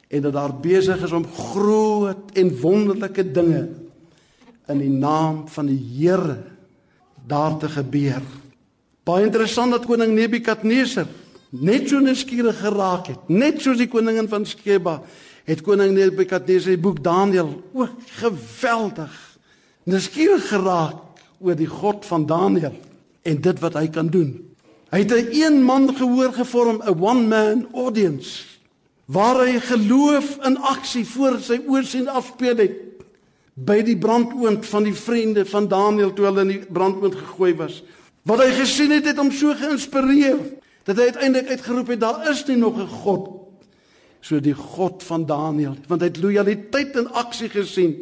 en 0.08 0.22
dat 0.22 0.32
daar 0.32 0.54
besig 0.61 1.02
is 1.02 1.12
om 1.12 1.26
groot 1.26 2.30
en 2.32 2.61
wonderlike 2.61 3.30
dinge 3.30 3.68
in 4.66 4.78
die 4.78 4.90
naam 4.90 5.48
van 5.48 5.66
die 5.66 5.80
Here 5.98 6.42
daar 7.26 7.56
te 7.56 7.68
gebeur. 7.68 8.22
Baie 9.02 9.26
interessant 9.26 9.74
dat 9.74 9.86
koning 9.88 10.14
Nebukadneser 10.14 11.08
net 11.50 11.88
so 11.90 11.98
nuuskierig 12.00 12.60
geraak 12.62 13.10
het, 13.10 13.26
net 13.28 13.58
soos 13.60 13.80
die 13.80 13.90
koningin 13.90 14.28
van 14.30 14.46
Sheba 14.46 15.00
het 15.48 15.64
koning 15.66 15.90
Nebukadneser 15.96 16.76
die 16.76 16.82
boek 16.82 17.02
Daniël 17.02 17.50
ook 17.74 17.96
geweldig 18.20 19.16
nuuskierig 19.90 20.46
geraak 20.52 21.00
oor 21.42 21.58
die 21.58 21.66
God 21.66 22.06
van 22.06 22.28
Daniël 22.30 22.78
en 23.26 23.42
dit 23.42 23.60
wat 23.62 23.74
hy 23.74 23.88
kan 23.90 24.06
doen. 24.06 24.38
Hy 24.92 24.98
het 25.02 25.12
'n 25.12 25.28
een 25.32 25.62
man 25.64 25.90
gehoor 25.96 26.32
gevorm, 26.32 26.82
'n 26.86 27.02
one 27.02 27.26
man 27.26 27.66
audience 27.74 28.52
waar 29.06 29.46
hy 29.46 29.58
geloof 29.58 30.38
in 30.46 30.56
aksie 30.56 31.04
voor 31.04 31.40
sy 31.40 31.58
oë 31.66 31.84
sien 31.84 32.08
afspeel 32.08 32.56
het 32.56 32.76
by 33.54 33.82
die 33.82 33.96
brandoond 33.98 34.66
van 34.66 34.82
die 34.84 34.94
vriende 34.94 35.44
van 35.44 35.68
Daniël 35.68 36.12
toe 36.12 36.24
hulle 36.24 36.40
in 36.40 36.48
die 36.48 36.62
brandoond 36.72 37.14
gegooi 37.14 37.54
was. 37.54 37.82
Wat 38.28 38.42
hy 38.44 38.50
gesien 38.54 38.92
het 38.94 39.08
het 39.11 39.18
hom 39.18 39.32
so 39.35 39.54
geïnspireer 39.58 40.38
dat 40.87 40.98
hy 40.98 41.11
uiteindelik 41.11 41.56
uitgeroep 41.56 41.94
het 41.94 42.02
daar 42.02 42.28
is 42.30 42.44
nie 42.46 42.56
nog 42.56 42.78
'n 42.78 42.87
God 43.02 43.30
so 44.20 44.40
die 44.40 44.54
God 44.54 45.02
van 45.02 45.26
Daniël 45.26 45.76
want 45.88 46.00
hy 46.00 46.08
het 46.08 46.22
lojaliteit 46.22 46.96
in 46.96 47.11
aksie 47.11 47.48
gesien. 47.48 47.94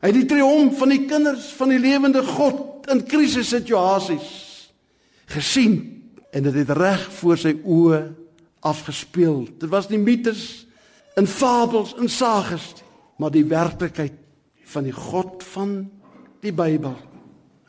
Hy 0.00 0.12
het 0.12 0.14
die 0.14 0.28
triomf 0.28 0.78
van 0.78 0.88
die 0.88 1.04
kinders 1.08 1.48
van 1.56 1.68
die 1.68 1.80
lewende 1.80 2.22
God 2.22 2.86
in 2.92 3.04
krisissituasies 3.04 4.70
gesien 5.26 6.02
en 6.30 6.42
dit 6.42 6.54
het 6.54 6.70
reg 6.70 7.12
voor 7.12 7.38
sy 7.38 7.56
oë 7.64 8.02
afgespeel. 8.60 9.46
Dit 9.58 9.70
was 9.70 9.88
nie 9.88 9.98
mites 9.98 10.66
en 11.16 11.26
fabels 11.26 11.94
en 11.96 12.08
sages 12.08 12.74
maar 13.16 13.32
die 13.32 13.46
werklikheid 13.48 14.12
van 14.64 14.84
die 14.84 14.92
God 14.92 15.44
van 15.54 15.76
die 16.44 16.52
Bybel. 16.52 16.96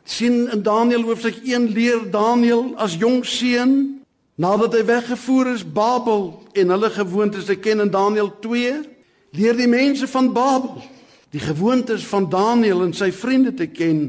Sien 0.08 0.46
in 0.48 0.62
Daniël 0.64 1.04
hoofstuk 1.04 1.42
1 1.44 1.68
leer 1.76 2.06
Daniël 2.10 2.72
as 2.80 2.96
jong 2.96 3.20
seun 3.28 3.72
nadat 4.40 4.76
hy 4.78 4.84
weggevoer 4.88 5.52
is 5.52 5.64
Babel 5.66 6.30
en 6.56 6.72
hulle 6.72 6.90
gewoontes 6.94 7.48
te 7.48 7.58
ken 7.60 7.84
in 7.84 7.92
Daniël 7.92 8.30
2 8.40 8.72
leer 9.36 9.58
die 9.58 9.68
mense 9.68 10.08
van 10.08 10.32
Babel 10.32 10.80
die 11.34 11.42
gewoontes 11.44 12.06
van 12.08 12.28
Daniël 12.32 12.86
en 12.86 12.94
sy 12.96 13.10
vriende 13.12 13.52
te 13.54 13.66
ken. 13.68 14.06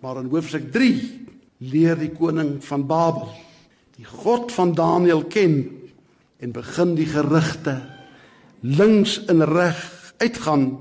Maar 0.00 0.22
in 0.22 0.30
hoofstuk 0.32 0.70
leer 1.58 1.98
die 1.98 2.12
koning 2.14 2.58
van 2.64 2.86
Babel 2.86 3.28
die 3.98 4.06
God 4.06 4.52
van 4.54 4.72
Daniël 4.78 5.26
ken 5.26 5.58
en 6.38 6.54
begin 6.54 6.94
die 6.94 7.08
gerugte 7.10 7.80
links 8.62 9.18
en 9.26 9.42
reg 9.44 9.80
uitgaan 10.22 10.78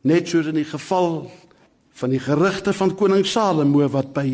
net 0.00 0.28
soos 0.28 0.48
in 0.48 0.56
die 0.56 0.68
geval 0.68 1.28
van 1.98 2.14
die 2.14 2.22
gerugte 2.22 2.72
van 2.72 2.94
koning 2.94 3.26
Salomo 3.26 3.86
wat 3.90 4.12
by 4.14 4.28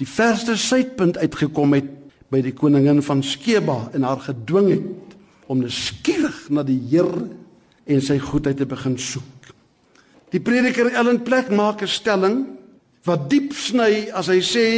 die 0.00 0.08
verste 0.08 0.56
suidpunt 0.56 1.18
uitgekom 1.20 1.74
het 1.76 1.90
by 2.32 2.40
die 2.44 2.54
koningin 2.56 3.02
van 3.04 3.22
Skeba 3.24 3.90
en 3.94 4.06
haar 4.06 4.22
gedwing 4.24 4.70
het 4.72 5.16
om 5.46 5.60
neskierig 5.62 6.46
na 6.50 6.64
die 6.66 6.78
Here 6.90 7.28
en 7.86 8.02
sy 8.02 8.16
goedheid 8.18 8.58
te 8.58 8.66
begin 8.66 8.96
soek. 8.98 9.52
Die 10.34 10.42
prediker 10.42 10.90
Ellen 10.90 11.22
Plek 11.22 11.52
maak 11.54 11.82
'n 11.82 11.88
stelling 11.88 12.46
wat 13.04 13.30
diep 13.30 13.52
sny 13.54 14.10
as 14.12 14.26
hy 14.26 14.40
sê 14.40 14.68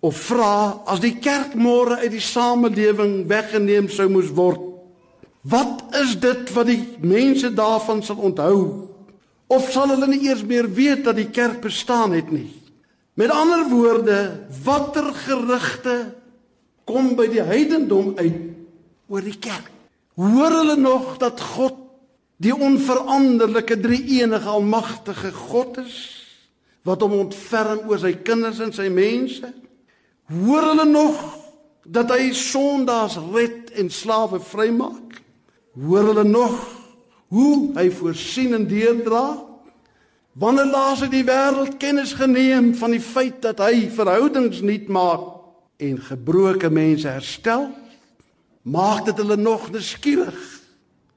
of 0.00 0.16
vra 0.16 0.82
as 0.86 1.00
die 1.00 1.16
kerk 1.20 1.54
môre 1.54 2.00
uit 2.00 2.10
die 2.10 2.24
samelewing 2.24 3.28
weggeneem 3.28 3.88
sou 3.88 4.08
moes 4.08 4.32
word 4.32 4.60
wat 5.42 5.84
is 6.00 6.16
dit 6.20 6.52
wat 6.56 6.66
die 6.66 6.82
mense 7.00 7.54
daarvan 7.54 8.02
sal 8.02 8.16
onthou 8.16 8.89
of 9.50 9.66
sal 9.74 9.90
hulle 9.92 10.08
nie 10.10 10.22
eers 10.28 10.44
meer 10.46 10.68
weet 10.70 11.04
dat 11.08 11.18
die 11.18 11.30
kerk 11.34 11.60
bestaan 11.64 12.14
het 12.16 12.30
nie 12.34 12.48
met 13.18 13.34
ander 13.34 13.66
woorde 13.70 14.20
watter 14.64 15.10
gerugte 15.26 15.98
kom 16.88 17.14
by 17.18 17.26
die 17.32 17.44
heidendom 17.44 18.14
uit 18.20 18.40
oor 19.10 19.26
die 19.26 19.38
kerk 19.38 19.68
hoor 20.20 20.60
hulle 20.62 20.78
nog 20.78 21.16
dat 21.22 21.42
God 21.56 21.76
die 22.40 22.54
onveranderlike 22.56 23.76
drie-enige 23.80 24.48
almagtige 24.48 25.32
God 25.32 25.82
is 25.82 25.98
wat 26.88 27.02
hom 27.04 27.18
ontferm 27.18 27.84
oor 27.90 28.00
sy 28.00 28.14
kinders 28.24 28.60
en 28.64 28.72
sy 28.72 28.88
mense? 28.92 29.50
Hoor 30.30 30.70
hulle 30.70 30.86
nog 30.88 31.18
dat 31.84 32.12
hy 32.14 32.30
sondaars 32.36 33.18
red 33.34 33.72
en 33.80 33.90
slawe 33.92 34.40
vrymaak? 34.40 35.18
Hoor 35.76 36.12
hulle 36.12 36.24
nog 36.24 36.56
hoe 37.30 37.70
hy 37.76 37.86
voorsien 37.94 38.54
en 38.58 38.66
deurdra? 38.68 39.38
Wanneer 40.40 40.70
laas 40.70 41.02
het 41.04 41.12
die 41.14 41.26
wêreld 41.26 41.76
kennis 41.82 42.14
geneem 42.18 42.72
van 42.78 42.94
die 42.94 43.02
feit 43.02 43.40
dat 43.42 43.62
hy 43.62 43.88
verhoudings 43.92 44.62
nuut 44.66 44.90
maak 44.90 45.26
en 45.80 45.98
gebroke 46.10 46.70
mense 46.70 47.08
herstel? 47.10 47.68
Maak 48.62 49.06
dit 49.08 49.22
hulle 49.22 49.38
nog 49.40 49.70
nuuskierig? 49.72 50.38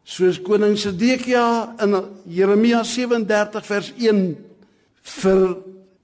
Soos 0.04 0.40
koning 0.44 0.76
Sedekia 0.78 1.76
in 1.84 1.96
Jeremia 2.28 2.84
37 2.84 3.66
vers 3.66 3.92
1 3.98 4.24
vir 5.20 5.44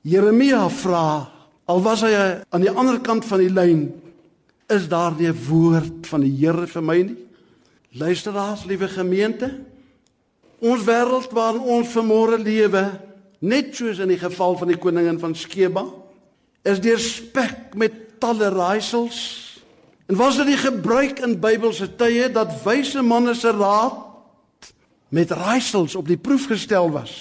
Jeremia 0.08 0.64
vra, 0.72 1.28
al 1.70 1.82
was 1.84 2.06
hy 2.08 2.14
aan 2.16 2.64
die 2.64 2.72
ander 2.72 3.02
kant 3.04 3.28
van 3.28 3.44
die 3.44 3.52
lyn, 3.52 3.90
is 4.70 4.88
daar 4.88 5.14
nie 5.18 5.28
'n 5.28 5.46
woord 5.50 6.08
van 6.08 6.22
die 6.22 6.32
Here 6.32 6.68
vir 6.68 6.82
my 6.82 7.02
nie? 7.02 7.18
Luisteraars, 7.92 8.66
liewe 8.66 8.88
gemeente, 8.88 9.50
ons 10.60 10.84
wêreld 10.84 11.32
waarin 11.36 11.64
ons 11.78 11.92
vermore 11.94 12.38
lewe, 12.42 12.84
net 13.40 13.72
soos 13.76 14.02
in 14.04 14.12
die 14.12 14.20
geval 14.20 14.58
van 14.60 14.72
die 14.74 14.80
koningin 14.80 15.20
van 15.22 15.36
Skeba, 15.36 15.86
is 16.68 16.82
deurspek 16.84 17.76
met 17.80 17.96
talle 18.20 18.52
raaisels. 18.52 19.20
En 20.10 20.18
was 20.20 20.38
dit 20.42 20.52
die 20.52 20.60
gebruik 20.60 21.22
in 21.24 21.38
Bybelse 21.40 21.88
tye 21.96 22.28
dat 22.34 22.58
wyse 22.66 23.02
manne 23.06 23.36
se 23.38 23.52
raad 23.56 24.06
met 25.10 25.32
raaisels 25.32 25.96
op 25.96 26.08
die 26.10 26.20
proef 26.20 26.50
gestel 26.50 26.92
was? 26.92 27.14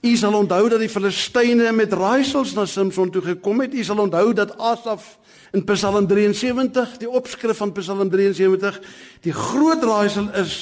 U 0.00 0.16
sal 0.16 0.34
onthou 0.38 0.68
dat 0.70 0.82
die 0.82 0.90
Filistyne 0.90 1.72
met 1.74 1.92
raaisels 1.92 2.54
na 2.54 2.66
Samson 2.66 3.10
toe 3.10 3.22
gekom 3.22 3.60
het. 3.64 3.74
U 3.74 3.84
sal 3.84 3.98
onthou 3.98 4.32
dat 4.32 4.54
Asaf 4.58 5.16
in 5.52 5.64
Psalm 5.64 6.06
73, 6.06 6.98
die 7.02 7.10
opskrif 7.10 7.58
van 7.58 7.72
Psalm 7.72 8.10
73, 8.10 8.78
die 9.24 9.32
groot 9.32 9.82
raaisel 9.82 10.30
is 10.38 10.54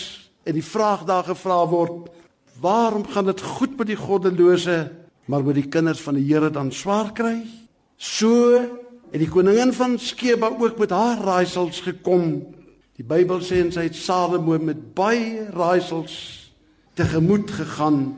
en 0.46 0.54
die 0.54 0.64
vraag 0.64 1.04
daar 1.09 1.26
gevra 1.26 1.61
word: 1.68 2.09
Waarom 2.62 3.04
gaan 3.11 3.28
dit 3.28 3.42
goed 3.42 3.76
met 3.76 3.90
die 3.90 3.98
goddelose, 3.98 4.92
maar 5.26 5.44
met 5.44 5.59
die 5.59 5.68
kinders 5.68 6.00
van 6.00 6.14
die 6.16 6.26
Here 6.30 6.50
dan 6.50 6.72
swaar 6.72 7.12
kry? 7.12 7.42
So 7.96 8.54
het 9.11 9.20
die 9.22 9.30
koningin 9.30 9.72
van 9.74 9.98
Skeba 9.98 10.50
ook 10.54 10.78
met 10.78 10.90
haar 10.90 11.18
raaisels 11.24 11.80
gekom. 11.80 12.46
Die 12.96 13.04
Bybel 13.04 13.42
sê 13.44 13.61
en 13.64 13.72
sy 13.74 13.88
het 13.90 13.98
Salomo 13.98 14.59
met 14.59 14.94
baie 14.96 15.48
raaisels 15.52 16.14
tegemoet 16.96 17.50
gegaan 17.50 18.14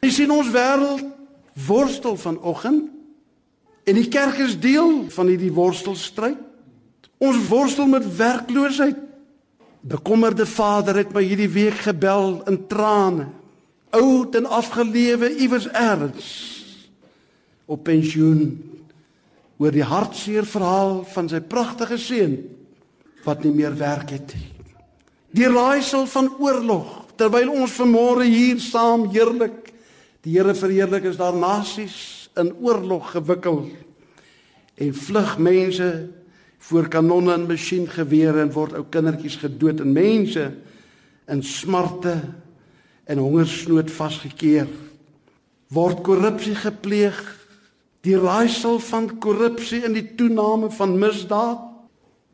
Jy 0.00 0.10
sien 0.16 0.30
ons 0.32 0.48
wêreld 0.48 1.04
worstel 1.66 2.16
vanoggend 2.16 2.88
en 3.84 3.98
die 3.98 4.08
kerk 4.08 4.38
is 4.40 4.56
deel 4.60 5.10
van 5.12 5.28
hierdie 5.28 5.52
worstelstryd. 5.52 6.38
Ons 7.20 7.40
worstel 7.50 7.88
met 7.90 8.06
werkloosheid. 8.16 8.96
Bekommerde 9.80 10.46
vader 10.46 11.00
het 11.00 11.12
my 11.16 11.22
hierdie 11.24 11.50
week 11.50 11.84
gebel 11.86 12.42
in 12.50 12.58
trane. 12.68 13.28
Oud 13.96 14.36
en 14.38 14.46
afgelewe 14.46 15.32
iewers 15.40 15.66
elders 15.70 16.30
op 17.70 17.84
pensioen 17.86 18.58
oor 19.58 19.74
die 19.74 19.86
hartseer 19.86 20.46
verhaal 20.46 21.04
van 21.12 21.28
sy 21.30 21.40
pragtige 21.40 21.98
seun 21.98 22.36
wat 23.24 23.44
nie 23.44 23.52
meer 23.54 23.74
werk 23.78 24.10
het 24.14 24.34
nie. 24.34 24.48
Die 25.34 25.46
raaisel 25.50 26.06
van 26.10 26.30
oorlog 26.38 27.12
terwyl 27.18 27.50
ons 27.62 27.74
vanmôre 27.78 28.26
hier 28.26 28.58
saam 28.62 29.08
heerlik 29.12 29.70
Die 30.20 30.34
Here 30.36 30.52
verheerlik 30.52 31.06
is 31.08 31.16
daar 31.16 31.36
nasies 31.36 32.28
in 32.36 32.52
oorlog 32.60 33.10
gewikkel. 33.16 33.70
en 34.80 34.94
vlug 34.94 35.38
mense 35.38 36.08
voor 36.60 36.88
kanonne 36.92 37.32
en 37.34 37.46
masjiengewere 37.48 38.42
en 38.44 38.52
word 38.52 38.76
ou 38.76 38.84
kindertjies 38.92 39.38
gedood 39.40 39.80
en 39.80 39.94
mense 39.96 40.44
in 41.30 41.42
smarte 41.46 42.14
en 43.10 43.18
hongersnood 43.18 43.90
vasgekeer. 43.90 44.68
Word 45.72 46.02
korrupsie 46.06 46.54
gepleeg. 46.58 47.18
Die 48.04 48.16
raaisel 48.18 48.78
van 48.82 49.08
korrupsie 49.22 49.82
en 49.86 49.96
die 49.96 50.06
toename 50.18 50.70
van 50.74 50.96
misdaad. 50.98 51.66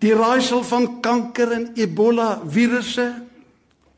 Die 0.04 0.14
raaisel 0.14 0.62
van 0.66 1.00
kanker 1.04 1.54
en 1.56 1.70
ebola 1.78 2.36
virusse. 2.44 3.08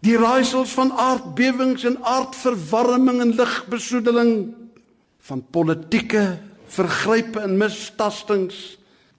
Die 0.04 0.16
raaisels 0.18 0.70
van 0.76 0.92
aardbewings 0.92 1.84
en 1.88 1.98
aardverwarming 2.06 3.20
en 3.24 3.34
lugbesoedeling 3.34 4.32
van 5.28 5.42
politieke 5.50 6.38
vergrype 6.68 7.40
en 7.40 7.56
mistastings 7.58 8.77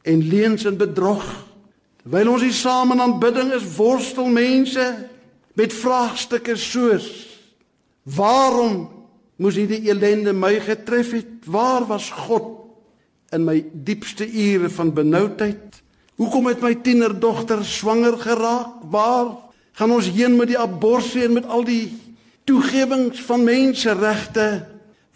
en 0.10 0.26
leuns 0.26 0.66
en 0.66 0.78
bedrog. 0.78 1.26
Terwyl 2.02 2.32
ons 2.34 2.46
hier 2.46 2.56
saam 2.56 2.96
in 2.96 3.04
aanbidding 3.04 3.52
is 3.54 3.68
worstel 3.76 4.30
mense 4.34 4.86
met 5.54 5.76
vraagstukke 5.76 6.56
soos 6.58 7.10
waarom 8.10 8.88
moes 9.38 9.60
hierdie 9.60 9.92
ellende 9.92 10.34
my 10.34 10.56
getref 10.64 11.12
het? 11.14 11.46
Waar 11.46 11.86
was 11.88 12.10
God 12.26 12.56
in 13.36 13.46
my 13.46 13.60
diepste 13.74 14.26
ure 14.26 14.72
van 14.74 14.94
benoudheid? 14.96 15.82
Hoekom 16.20 16.50
het 16.50 16.64
my 16.66 16.74
tienerdogter 16.84 17.62
swanger 17.66 18.18
geraak? 18.20 18.82
Waar 18.92 19.36
gaan 19.78 19.94
ons 19.96 20.10
heen 20.12 20.36
met 20.40 20.50
die 20.52 20.60
abortus 20.60 21.16
en 21.24 21.38
met 21.38 21.46
al 21.46 21.64
die 21.68 21.94
toegewings 22.50 23.22
van 23.28 23.46
menseregte? 23.46 24.66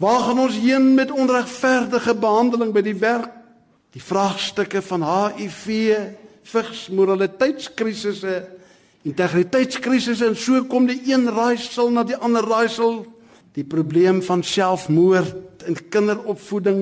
Waar 0.00 0.28
gaan 0.28 0.44
ons 0.46 0.60
heen 0.62 0.94
met 0.94 1.12
onregverdige 1.12 2.14
behandeling 2.14 2.72
by 2.72 2.84
die 2.86 3.00
werk 3.02 3.43
die 3.94 4.02
vraagstukke 4.02 4.82
van 4.82 5.04
HIV 5.06 5.66
vigs 6.50 6.88
moraliteitskrisisse 6.90 8.42
integriteitskrisisse 9.04 10.30
en 10.30 10.36
so 10.36 10.64
kom 10.68 10.88
die 10.88 10.98
een 11.10 11.28
raaisel 11.28 11.90
na 11.92 12.06
die 12.08 12.16
ander 12.16 12.46
raaisel. 12.48 13.02
Die 13.54 13.66
probleem 13.68 14.22
van 14.24 14.42
selfmoord 14.42 15.66
en 15.68 15.76
kinderopvoeding. 15.92 16.80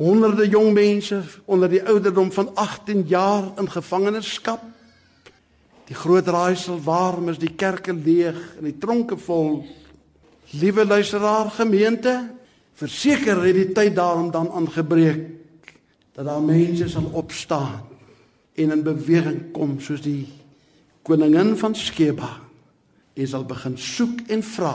Honderde 0.00 0.46
jong 0.48 0.72
mense 0.72 1.20
onder 1.44 1.68
die 1.70 1.82
ouderdom 1.84 2.32
van 2.32 2.48
18 2.54 3.04
jaar 3.10 3.52
in 3.60 3.70
gevangenskap 3.70 4.64
die 5.88 5.96
groot 5.96 6.26
raaisel 6.28 6.76
waarom 6.84 7.30
is 7.32 7.38
die 7.40 7.54
kerke 7.56 7.94
leeg 7.96 8.36
en 8.58 8.66
die 8.68 8.76
tronke 8.76 9.16
vol. 9.16 9.62
Liewe 10.52 10.84
luisteraar 10.84 11.48
gemeente 11.56 12.12
verseker 12.76 13.40
het 13.44 13.56
die 13.56 13.70
tyd 13.76 13.94
daarom 13.96 14.28
dan 14.32 14.50
aangebreek 14.52 15.22
dat 16.18 16.26
daar 16.26 16.42
mense 16.42 16.88
sal 16.90 17.10
opstaan 17.14 17.84
en 18.54 18.70
in 18.74 18.82
beweging 18.82 19.52
kom 19.54 19.76
soos 19.78 20.00
die 20.02 20.26
koningin 21.06 21.52
van 21.56 21.76
Skeba 21.78 22.32
en 23.14 23.28
sal 23.30 23.44
begin 23.46 23.76
soek 23.78 24.24
en 24.26 24.42
vra 24.42 24.72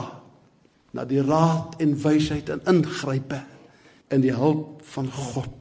na 0.96 1.04
die 1.04 1.20
raad 1.20 1.76
en 1.84 1.98
wysheid 2.00 2.48
en 2.54 2.64
ingrype 2.72 3.42
in 4.16 4.24
die 4.24 4.32
hulp 4.32 4.80
van 4.94 5.12
God. 5.12 5.52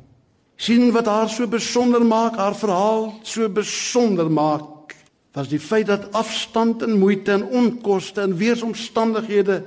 sien 0.54 0.92
wat 0.94 1.10
haar 1.10 1.26
so 1.28 1.50
besonder 1.50 2.04
maak, 2.06 2.38
haar 2.38 2.54
verhaal 2.54 3.18
so 3.26 3.48
besonder 3.50 4.30
maak, 4.30 4.94
was 5.34 5.50
die 5.50 5.58
feit 5.58 5.88
dat 5.90 6.12
afstand 6.14 6.86
en 6.86 6.98
moeite 6.98 7.32
en 7.32 7.42
onkoste 7.42 8.22
en 8.22 8.36
weeromstandighede 8.38 9.64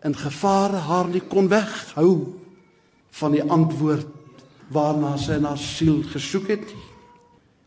in 0.00 0.16
gevare 0.16 0.80
haar 0.88 1.12
nie 1.12 1.20
kon 1.28 1.52
weghou 1.52 2.40
van 3.10 3.36
die 3.36 3.44
antwoord 3.44 4.15
waarna 4.72 5.14
sy 5.20 5.38
na 5.42 5.54
siel 5.60 6.02
gesoek 6.10 6.50
het. 6.54 6.66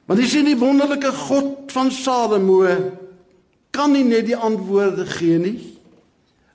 Want 0.10 0.20
dis 0.22 0.34
nie 0.40 0.52
die 0.52 0.60
wonderlike 0.60 1.12
God 1.28 1.70
van 1.74 1.92
Salomo 1.94 2.64
kan 3.76 3.94
nie 3.94 4.06
net 4.08 4.26
die 4.26 4.38
antwoorde 4.38 5.06
gee 5.06 5.38
nie. 5.38 5.58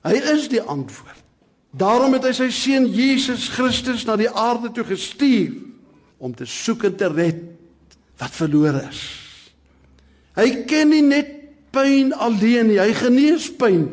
Hy 0.05 0.17
is 0.35 0.49
die 0.51 0.61
antwoord. 0.61 1.21
Daarom 1.75 2.13
het 2.15 2.27
hy 2.27 2.33
sy 2.35 2.49
seun 2.55 2.85
Jesus 2.91 3.49
Christus 3.51 4.05
na 4.07 4.15
die 4.19 4.29
aarde 4.29 4.71
toe 4.75 4.85
gestuur 4.87 5.55
om 6.23 6.35
te 6.35 6.47
soek 6.47 6.85
en 6.87 6.95
te 6.99 7.09
red 7.11 7.41
wat 8.19 8.35
verlore 8.35 8.85
is. 8.87 9.01
Hy 10.35 10.47
ken 10.67 10.91
nie 10.91 11.03
net 11.03 11.31
pyn 11.75 12.13
alleen 12.13 12.69
nie, 12.71 12.79
hy 12.79 12.91
genees 12.95 13.49
pyn 13.59 13.87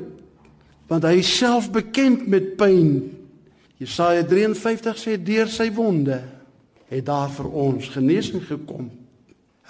want 0.90 1.06
hy 1.08 1.22
self 1.24 1.70
bekend 1.72 2.26
met 2.28 2.50
pyn. 2.60 3.06
Jesaja 3.80 4.26
53 4.28 4.98
sê 5.00 5.14
deur 5.16 5.48
sy 5.48 5.70
wonde 5.72 6.18
het 6.92 7.06
daar 7.06 7.30
vir 7.32 7.48
ons 7.48 7.88
genesing 7.94 8.42
gekom. 8.44 8.90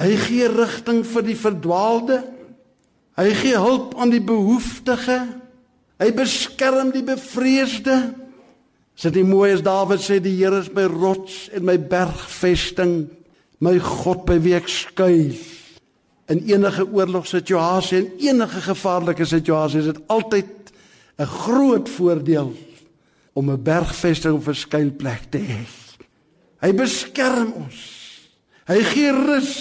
Hy 0.01 0.15
gee 0.25 0.49
rigting 0.51 1.05
vir 1.07 1.27
die 1.27 1.39
verdwaalde. 1.39 2.19
Hy 3.19 3.29
gee 3.39 3.59
hulp 3.61 3.95
aan 4.01 4.11
die 4.11 4.23
behoeftige. 4.25 5.21
Hy 6.03 6.11
beskerm 6.17 6.91
die 6.95 7.05
bevreesde. 7.07 7.99
Sit 8.99 9.15
die 9.15 9.27
mooi 9.27 9.53
as 9.55 9.63
Dawid 9.65 10.03
sê 10.03 10.19
die 10.23 10.35
Here 10.35 10.59
is 10.61 10.73
my 10.75 10.89
rots 10.91 11.47
en 11.55 11.65
my 11.69 11.79
bergvesting, 11.79 13.07
my 13.63 13.77
God 13.79 14.25
by 14.29 14.39
wie 14.43 14.57
ek 14.59 14.69
skuil. 14.71 15.37
In 16.33 16.43
enige 16.49 16.85
oorlogssituasie 16.89 18.01
en 18.01 18.11
enige 18.31 18.65
gevaarlike 18.67 19.27
situasie 19.29 19.83
is 19.83 19.93
dit 19.93 20.03
altyd 20.09 20.73
'n 21.19 21.27
groot 21.27 21.89
voordeel 21.89 22.53
om 23.35 23.51
'n 23.51 23.63
bergvesting 23.63 24.35
of 24.35 24.49
'n 24.49 24.55
skuilplek 24.55 25.31
te 25.31 25.39
hê. 25.39 25.82
Hy 26.63 26.71
beskerm 26.79 27.57
ons. 27.65 27.81
Hy 28.71 28.79
gee 28.93 29.11
rus 29.11 29.55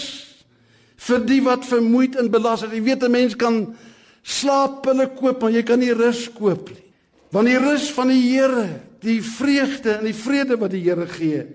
vir 1.01 1.23
die 1.25 1.39
wat 1.41 1.65
vermoeid 1.65 2.17
en 2.21 2.29
belas 2.29 2.61
is. 2.67 2.73
Jy 2.75 2.83
weet 2.85 3.03
'n 3.03 3.11
mens 3.11 3.35
kan 3.35 3.75
slaappille 4.23 5.09
koop, 5.17 5.41
maar 5.41 5.51
jy 5.51 5.63
kan 5.63 5.79
nie 5.79 5.93
rus 5.93 6.29
koop 6.29 6.69
nie. 6.69 6.83
Want 7.31 7.47
die 7.47 7.57
rus 7.57 7.91
van 7.91 8.07
die 8.07 8.21
Here, 8.21 8.81
die 8.99 9.21
vreugde 9.21 9.97
en 9.97 10.05
die 10.05 10.13
vrede 10.13 10.59
wat 10.59 10.71
die 10.71 10.83
Here 10.83 11.07
gee, 11.07 11.47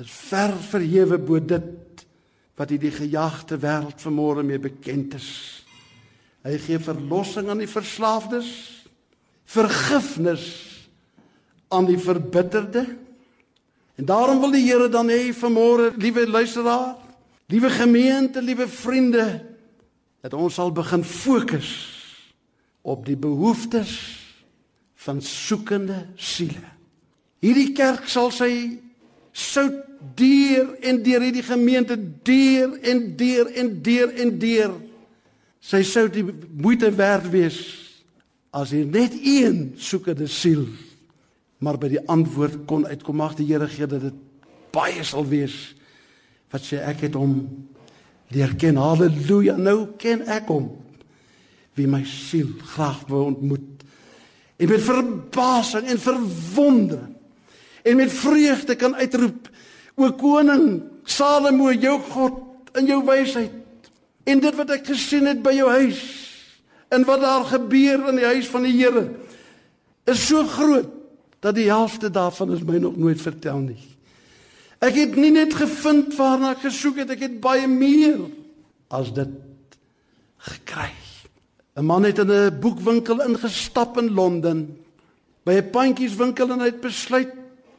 is 0.00 0.10
ver 0.10 0.54
verhewe 0.56 1.18
bo 1.18 1.38
dit 1.38 2.06
wat 2.56 2.70
in 2.70 2.80
die 2.80 2.90
gejaagde 2.90 3.58
wêreld 3.58 4.00
vanmôre 4.00 4.42
mee 4.42 4.58
bekend 4.58 5.14
is. 5.14 5.64
Hy 6.44 6.56
gee 6.58 6.78
verlossing 6.78 7.48
aan 7.48 7.58
die 7.58 7.70
verslaafdes, 7.70 8.48
vergifnis 9.44 10.46
aan 11.68 11.86
die 11.86 11.98
verbitterde 11.98 12.86
En 13.94 14.04
daarom 14.04 14.40
wil 14.40 14.50
die 14.54 14.64
Here 14.64 14.88
dan 14.88 15.08
hê 15.08 15.32
vanmôre, 15.36 15.92
liewe 15.96 16.26
luisteraar, 16.26 16.96
liewe 17.46 17.70
gemeente, 17.70 18.42
liewe 18.42 18.68
vriende, 18.68 19.44
dat 20.22 20.34
ons 20.34 20.54
sal 20.54 20.72
begin 20.72 21.04
fokus 21.04 21.70
op 22.82 23.06
die 23.06 23.16
behoeftes 23.16 23.92
van 24.94 25.20
soekende 25.22 26.06
siele. 26.14 26.70
Hierdie 27.42 27.72
kerk 27.74 28.06
sal 28.08 28.30
sy 28.30 28.78
sout 29.32 29.82
deur 30.14 30.74
en 30.84 31.02
deur 31.02 31.24
hierdie 31.24 31.44
gemeente 31.46 31.96
deur 32.22 32.74
en 32.82 33.04
deur 33.16 33.50
en 33.56 33.70
deur 33.82 34.12
en 34.20 34.32
deur 34.38 34.74
sy 35.62 35.82
sou 35.86 36.08
die 36.10 36.24
moeite 36.26 36.90
werd 36.98 37.28
wees 37.32 37.60
as 38.52 38.74
hier 38.74 38.86
net 38.86 39.14
een 39.16 39.72
soekende 39.80 40.26
siel 40.28 40.66
maar 41.62 41.78
by 41.78 41.92
die 41.92 42.02
antwoord 42.10 42.64
kon 42.66 42.86
uitkom 42.90 43.20
mag 43.22 43.36
die 43.38 43.46
Here 43.46 43.68
gee 43.70 43.86
dat 43.86 44.02
dit 44.02 44.18
baie 44.74 45.04
sal 45.06 45.26
wees 45.30 45.54
wat 46.52 46.64
sê 46.66 46.80
ek 46.82 47.06
het 47.06 47.16
hom 47.16 47.36
leer 48.34 48.56
ken. 48.58 48.80
Haleluja 48.80 49.54
nou 49.60 49.94
ken 50.00 50.24
ek 50.26 50.50
hom 50.50 50.72
wie 51.78 51.86
my 51.88 52.02
siel 52.04 52.50
graag 52.74 53.06
wou 53.08 53.22
ontmoet. 53.30 53.84
En 54.60 54.68
met 54.68 54.82
verbasing 54.84 55.86
en 55.88 56.00
verwondering 56.02 57.14
en 57.82 57.96
met 57.96 58.12
vreugde 58.12 58.76
kan 58.78 58.94
uitroep 58.94 59.48
o 59.96 60.10
koning 60.18 60.82
Salomo 61.04 61.72
jou 61.74 61.96
God 62.12 62.74
in 62.78 62.86
jou 62.86 63.00
wysheid 63.06 63.90
en 64.30 64.42
dit 64.42 64.58
wat 64.58 64.70
ek 64.76 64.84
gesien 64.92 65.26
het 65.26 65.40
by 65.42 65.54
jou 65.56 65.70
huis 65.72 66.02
en 66.94 67.06
wat 67.08 67.24
daar 67.24 67.46
gebeur 67.48 68.06
in 68.12 68.20
die 68.20 68.28
huis 68.28 68.50
van 68.52 68.66
die 68.68 68.76
Here 68.76 69.08
is 70.10 70.22
so 70.28 70.44
groot 70.46 71.01
dat 71.42 71.58
die 71.58 71.68
helfte 71.68 72.10
daarvan 72.10 72.52
is 72.54 72.62
my 72.62 72.78
nog 72.78 72.96
nooit 72.96 73.20
vertel 73.20 73.58
nie. 73.64 73.80
Ek 74.82 74.94
het 74.98 75.16
nie 75.18 75.32
net 75.34 75.54
gevind 75.54 76.14
waarna 76.18 76.54
ek 76.54 76.64
gesoek 76.66 77.02
het, 77.02 77.10
ek 77.14 77.26
het 77.26 77.40
baie 77.42 77.66
meer 77.70 78.20
as 78.90 79.10
dit 79.14 79.30
gekry. 80.50 80.90
'n 81.74 81.86
Man 81.86 82.04
het 82.04 82.18
in 82.18 82.30
'n 82.30 82.58
boekwinkel 82.60 83.22
ingestap 83.26 83.98
in 83.98 84.12
Londen 84.14 84.78
by 85.44 85.58
'n 85.58 85.70
pandjieswinkel 85.70 86.50
en 86.50 86.60
hy 86.60 86.70
het 86.70 86.80
besluit 86.80 87.32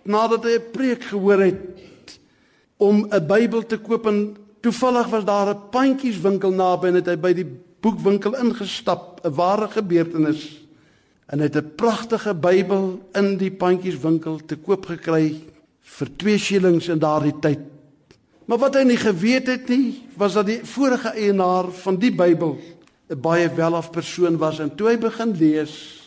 nadat 0.04 0.43
hy 0.43 0.56
'n 0.58 0.71
preek 0.71 1.04
gehoor 1.04 1.39
het 1.39 2.19
om 2.78 3.08
'n 3.12 3.28
Bybel 3.28 3.65
te 3.65 3.78
koop 3.78 4.06
en 4.08 4.36
toevallig 4.62 5.08
was 5.08 5.26
daar 5.26 5.56
'n 5.56 5.69
pandjieswinkel 5.69 6.52
naby 6.52 6.88
en 6.88 6.95
het 6.95 7.08
hy 7.08 7.15
by 7.15 7.34
die 7.34 7.47
boekwinkel 7.80 8.36
ingestap, 8.36 9.19
'n 9.23 9.36
ware 9.36 9.67
gebeurtenis 9.67 10.62
en 11.27 11.39
het 11.39 11.55
'n 11.55 11.75
pragtige 11.75 12.33
Bybel 12.33 12.99
in 13.13 13.38
die 13.38 13.51
pandjieswinkel 13.51 14.39
te 14.45 14.55
koop 14.55 14.86
gekry 14.86 15.41
vir 15.81 16.07
2 16.17 16.38
shillings 16.38 16.88
in 16.88 16.99
daardie 16.99 17.39
tyd 17.39 17.59
Maar 18.45 18.57
wat 18.57 18.75
hy 18.75 18.83
nie 18.83 18.99
geweet 18.99 19.47
het 19.47 19.69
nie, 19.71 20.03
was 20.19 20.36
dat 20.36 20.49
die 20.49 20.59
vorige 20.67 21.13
eienaar 21.15 21.69
van 21.71 21.95
die 21.95 22.12
Bybel 22.12 22.57
'n 23.09 23.19
baie 23.21 23.49
welaf 23.55 23.91
persoon 23.91 24.38
was 24.38 24.59
en 24.59 24.75
toe 24.75 24.88
hy 24.88 24.97
begin 24.97 25.31
lees 25.38 26.03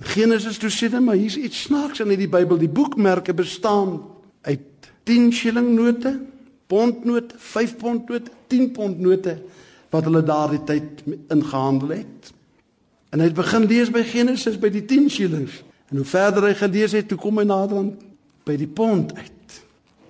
Genesis 0.00 0.58
toe 0.58 0.70
sê 0.70 0.90
dan 0.90 1.04
maar 1.04 1.14
hier's 1.14 1.36
iets 1.36 1.62
snaaks 1.62 2.00
in 2.00 2.08
hierdie 2.08 2.28
Bybel. 2.28 2.58
Die 2.58 2.68
boekmerke 2.68 3.34
bestaan 3.34 4.00
uit 4.42 4.60
10 5.04 5.32
shilling 5.32 5.74
note, 5.74 6.20
pondnote, 6.66 7.34
5 7.36 7.76
pond 7.76 8.08
note, 8.08 8.30
10 8.46 8.70
pond 8.72 8.98
note 8.98 9.36
wat 9.90 10.04
hulle 10.04 10.22
daardie 10.22 10.64
tyd 10.64 11.02
ingehandel 11.28 11.88
het. 11.88 12.32
En 13.12 13.20
hy 13.20 13.28
het 13.28 13.36
begin 13.36 13.66
lees 13.68 13.90
by 13.92 14.02
Genesis 14.08 14.56
by 14.60 14.70
die 14.72 14.84
10 14.88 15.10
shillings. 15.12 15.60
En 15.92 16.00
hoe 16.00 16.08
verder 16.08 16.48
hy 16.48 16.54
gelees 16.56 16.94
het, 16.96 17.10
toe 17.10 17.18
kom 17.20 17.42
hy 17.42 17.44
nader 17.44 17.82
aan 17.82 17.90
by 18.48 18.56
die 18.56 18.70
pond 18.70 19.12
uit. 19.12 19.58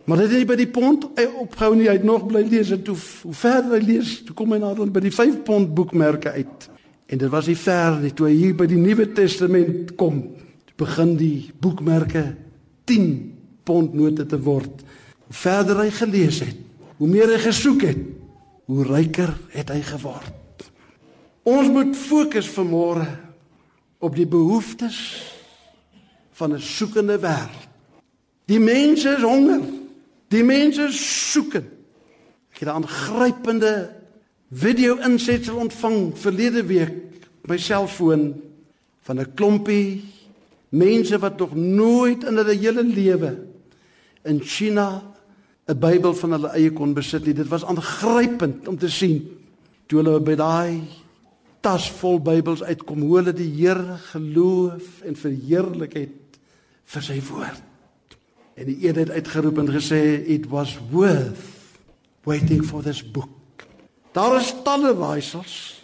Maar 0.06 0.22
hy 0.22 0.26
het 0.28 0.36
nie 0.36 0.46
by 0.46 0.56
die 0.58 0.70
pond 0.70 1.08
opgehou 1.10 1.74
nie, 1.74 1.88
hy 1.90 1.96
het 1.98 2.06
nog 2.06 2.28
bly 2.30 2.42
lees 2.46 2.70
en 2.74 2.82
toe 2.86 2.94
hoe 2.96 3.34
verder 3.38 3.76
hy 3.76 3.82
lees, 3.86 4.14
toe 4.26 4.34
kom 4.38 4.54
hy 4.54 4.60
nader 4.62 4.90
by 4.90 5.02
die 5.02 5.14
5 5.14 5.42
pond 5.46 5.72
boekmerke 5.74 6.30
uit. 6.34 6.68
En 7.10 7.20
dit 7.20 7.30
was 7.30 7.50
nie 7.50 7.58
ver 7.58 7.98
nie 8.02 8.12
toe 8.16 8.28
hy 8.28 8.34
hier 8.38 8.56
by 8.58 8.66
die 8.70 8.80
Nuwe 8.80 9.08
Testament 9.14 9.94
kom. 10.00 10.22
Begin 10.78 11.16
die 11.18 11.50
boekmerke 11.62 12.24
10 12.90 13.08
pond 13.66 13.94
note 13.94 14.26
te 14.26 14.38
word. 14.42 14.82
Hoe 15.26 15.38
verder 15.42 15.82
hy 15.84 15.90
gelees 15.94 16.40
het, 16.42 16.58
hoe 16.98 17.10
meer 17.10 17.30
hy 17.34 17.42
gesoek 17.42 17.84
het, 17.86 18.06
hoe 18.70 18.86
ryker 18.86 19.34
het 19.54 19.70
hy 19.74 19.82
geword. 19.90 20.41
Ons 21.42 21.68
moet 21.74 21.96
fokus 21.98 22.46
vanmôre 22.54 23.06
op 23.98 24.14
die 24.14 24.26
behoeftes 24.26 24.98
van 26.38 26.54
'n 26.54 26.60
soekende 26.60 27.18
wêreld. 27.18 27.68
Die 28.46 28.60
mense 28.60 29.08
is 29.08 29.22
honger. 29.22 29.62
Die 30.28 30.44
mense 30.44 30.86
soek. 30.92 31.54
Ek 31.54 32.58
het 32.58 32.68
'n 32.68 32.82
aangrypende 32.82 33.90
video 34.52 34.96
insetsel 34.96 35.56
ontvang 35.56 36.18
verlede 36.18 36.66
week 36.66 36.94
op 37.42 37.48
my 37.48 37.58
selfoon 37.58 38.40
van 39.02 39.20
'n 39.20 39.34
klompie 39.34 40.04
mense 40.68 41.18
wat 41.18 41.38
nog 41.38 41.54
nooit 41.54 42.24
in 42.24 42.36
hulle 42.36 42.56
hele 42.56 42.84
lewe 42.84 43.38
in 44.22 44.40
China 44.40 45.02
'n 45.66 45.78
Bybel 45.78 46.14
van 46.14 46.32
hulle 46.32 46.48
eie 46.48 46.72
kon 46.72 46.94
besit 46.94 47.24
nie. 47.24 47.34
Dit 47.34 47.48
was 47.48 47.64
aangrypend 47.64 48.68
om 48.68 48.78
te 48.78 48.88
sien 48.88 49.38
toe 49.86 50.02
hulle 50.02 50.20
by 50.20 50.34
daai 50.34 51.01
tas 51.62 51.86
vol 52.00 52.18
Bybels 52.22 52.62
uitkom 52.62 53.04
hoe 53.06 53.20
hulle 53.20 53.34
die 53.36 53.50
Here 53.54 53.98
geloof 54.10 55.02
en 55.06 55.18
verheerlik 55.18 55.94
het 55.94 56.40
vir 56.92 57.06
sy 57.06 57.20
woord. 57.30 57.68
En 58.58 58.68
die 58.68 58.78
een 58.82 58.98
het 59.00 59.12
uitgeroep 59.14 59.62
en 59.62 59.70
gesê 59.72 60.00
it 60.28 60.48
was 60.52 60.74
worth 60.90 61.46
waiting 62.26 62.64
for 62.66 62.82
this 62.82 63.00
book. 63.00 63.30
Daar 64.12 64.36
is 64.40 64.52
talle 64.66 64.92
raaisels. 64.92 65.82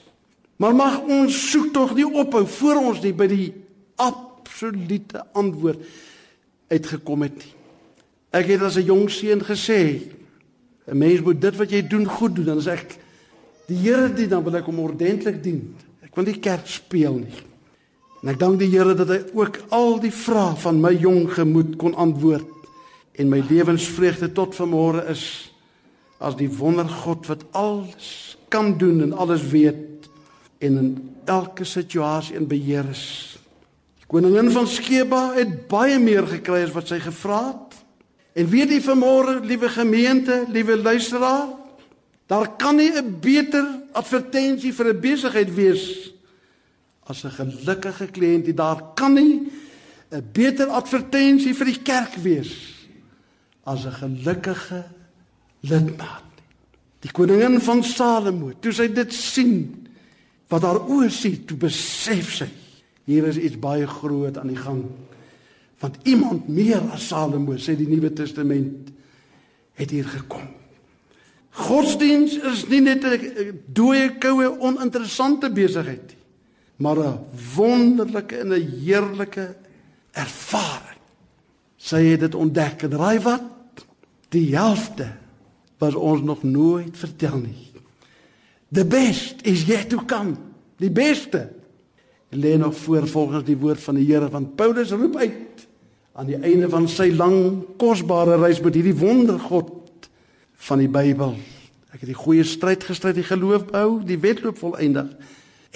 Maar 0.58 0.74
mag 0.74 0.98
ons 1.06 1.38
soek 1.50 1.70
tog 1.72 1.94
nie 1.94 2.06
ophou 2.06 2.42
voor 2.58 2.82
ons 2.90 3.00
nie 3.02 3.14
by 3.14 3.28
die 3.30 3.48
absolute 4.02 5.22
antwoord 5.38 5.84
uitgekom 6.68 7.22
het 7.24 7.38
nie. 7.38 7.52
Ek 8.34 8.50
het 8.50 8.62
as 8.62 8.76
'n 8.76 8.84
jong 8.90 9.10
seun 9.10 9.40
gesê 9.40 10.02
'n 10.86 10.98
mens 10.98 11.20
moet 11.20 11.40
dit 11.40 11.56
wat 11.56 11.70
jy 11.70 11.82
doen 11.86 12.06
goed 12.06 12.34
doen 12.34 12.44
dan 12.44 12.60
sê 12.60 12.74
ek 12.74 12.98
die 13.68 13.76
Here 13.83 14.09
dien 14.12 14.31
dan 14.33 14.44
wil 14.46 14.57
ek 14.59 14.68
hom 14.70 14.81
ordentlik 14.81 15.42
dien. 15.44 15.61
Ek 16.04 16.16
wil 16.16 16.28
nie 16.31 16.38
kerk 16.42 16.66
speel 16.70 17.20
nie. 17.20 17.42
En 18.22 18.33
ek 18.33 18.40
dank 18.40 18.59
die 18.61 18.70
Here 18.72 18.96
dat 18.98 19.11
hy 19.12 19.20
ook 19.37 19.61
al 19.74 19.98
die 20.02 20.14
vrae 20.14 20.57
van 20.64 20.81
my 20.83 20.94
jong 20.96 21.28
gemoed 21.37 21.76
kon 21.81 21.96
antwoord 21.98 22.48
en 23.18 23.31
my 23.31 23.42
lewensvreugde 23.48 24.31
tot 24.35 24.57
vanmôre 24.57 25.04
is 25.11 25.24
as 26.22 26.37
die 26.38 26.50
wondergod 26.50 27.26
wat 27.31 27.44
alles 27.59 28.38
kan 28.50 28.76
doen 28.78 29.02
en 29.04 29.12
alles 29.12 29.44
weet 29.52 30.09
en 30.59 30.78
in 30.78 30.90
elke 31.31 31.66
situasie 31.68 32.37
in 32.38 32.48
beheer 32.50 32.87
is. 32.90 33.38
Die 34.00 34.09
koningin 34.11 34.50
van 34.54 34.66
Skeba 34.70 35.35
het 35.37 35.66
baie 35.70 35.98
meer 36.02 36.26
gekry 36.26 36.64
as 36.64 36.74
wat 36.74 36.90
sy 36.90 36.98
gevra 37.02 37.42
het. 37.52 37.76
En 38.38 38.48
weet 38.50 38.70
jy 38.70 38.81
vanmôre, 38.83 39.38
liewe 39.46 39.68
gemeente, 39.74 40.44
liewe 40.54 40.78
luisteraar, 40.78 41.50
daar 42.28 42.56
kan 42.56 42.76
nie 42.76 42.92
'n 42.92 43.20
beter 43.20 43.64
advertensie 43.92 44.72
vir 44.72 44.94
'n 44.94 45.00
besigheid 45.00 45.54
wees 45.54 46.12
as 47.08 47.24
'n 47.24 47.30
gelukkige 47.30 48.06
kliënt. 48.06 48.54
Daar 48.54 48.94
kan 48.94 49.12
nie 49.14 49.48
'n 50.12 50.24
beter 50.32 50.66
advertensie 50.66 51.54
vir 51.54 51.66
die 51.66 51.82
kerk 51.82 52.14
wees 52.22 52.52
as 53.64 53.84
'n 53.84 53.92
gelukkige 53.92 54.84
lidmaat. 55.60 56.24
Die 57.00 57.10
koningin 57.10 57.60
van 57.60 57.84
Salomo, 57.84 58.52
toe 58.60 58.72
sy 58.72 58.88
dit 58.92 59.12
sien 59.14 59.86
wat 60.48 60.62
haar 60.62 60.80
oë 60.88 61.10
sien, 61.10 61.44
toe 61.44 61.56
besef 61.56 62.34
sy 62.34 62.48
hier 63.08 63.24
is 63.24 63.38
iets 63.40 63.56
baie 63.58 63.86
groot 63.86 64.36
aan 64.38 64.50
die 64.52 64.60
gang. 64.60 64.84
Want 65.80 65.96
iemand 66.02 66.48
meer 66.48 66.80
as 66.92 67.06
Salomo, 67.08 67.56
sê 67.56 67.76
die 67.76 67.88
Nuwe 67.88 68.12
Testament, 68.12 68.90
het 69.78 69.90
hier 69.90 70.04
gekom. 70.04 70.58
Godsdiens 71.50 72.38
is 72.38 72.66
nie 72.68 72.80
net 72.80 73.04
'n 73.04 73.62
dooie 73.66 74.18
koue 74.18 74.61
oninteressante 74.61 75.50
besigheid 75.50 76.06
nie, 76.08 76.22
maar 76.76 76.98
'n 76.98 77.18
wonderlike 77.54 78.37
en 78.37 78.52
'n 78.52 78.80
heerlike 78.84 79.56
ervaring. 80.12 81.00
Sy 81.76 82.02
het 82.02 82.20
dit 82.20 82.34
ontdek 82.34 82.82
en 82.82 82.96
raai 82.96 83.20
wat? 83.20 83.42
Die 84.28 84.56
helfte 84.56 85.12
was 85.78 85.94
ons 85.94 86.22
nog 86.22 86.42
nooit 86.42 86.96
vertel 86.96 87.38
nie. 87.38 87.70
The 88.72 88.84
best 88.84 89.46
is 89.46 89.64
yet 89.64 89.88
to 89.88 90.02
come. 90.06 90.34
Die 90.76 90.90
beste 90.90 91.48
lê 92.30 92.56
nog 92.58 92.76
voor 92.76 93.08
volgens 93.08 93.44
die 93.44 93.56
woord 93.56 93.80
van 93.80 93.94
die 93.94 94.06
Here 94.12 94.28
want 94.28 94.56
Paulus 94.56 94.90
roep 94.90 95.16
uit 95.16 95.66
aan 96.12 96.26
die 96.26 96.37
einde 96.37 96.68
van 96.68 96.88
sy 96.88 97.12
lang 97.14 97.62
kosbare 97.78 98.37
reis 98.37 98.61
met 98.61 98.74
hierdie 98.74 98.96
wondergod 98.98 99.70
van 100.66 100.83
die 100.83 100.90
Bybel. 100.90 101.37
Ek 101.92 102.03
het 102.03 102.11
die 102.11 102.18
goeie 102.18 102.44
stryd 102.44 102.85
gestry, 102.85 103.12
die 103.16 103.27
geloof 103.27 103.68
bou, 103.71 104.01
die 104.05 104.18
wedloop 104.21 104.59
volëindig 104.61 105.14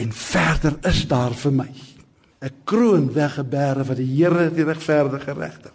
en 0.01 0.13
verder 0.17 0.79
is 0.89 1.05
daar 1.07 1.35
vir 1.37 1.53
my 1.53 1.71
'n 2.43 2.55
kroon 2.65 3.13
weggebere 3.13 3.85
wat 3.85 3.97
die 3.97 4.09
Here 4.17 4.51
die 4.51 4.65
regverdige 4.65 5.33
regter 5.33 5.73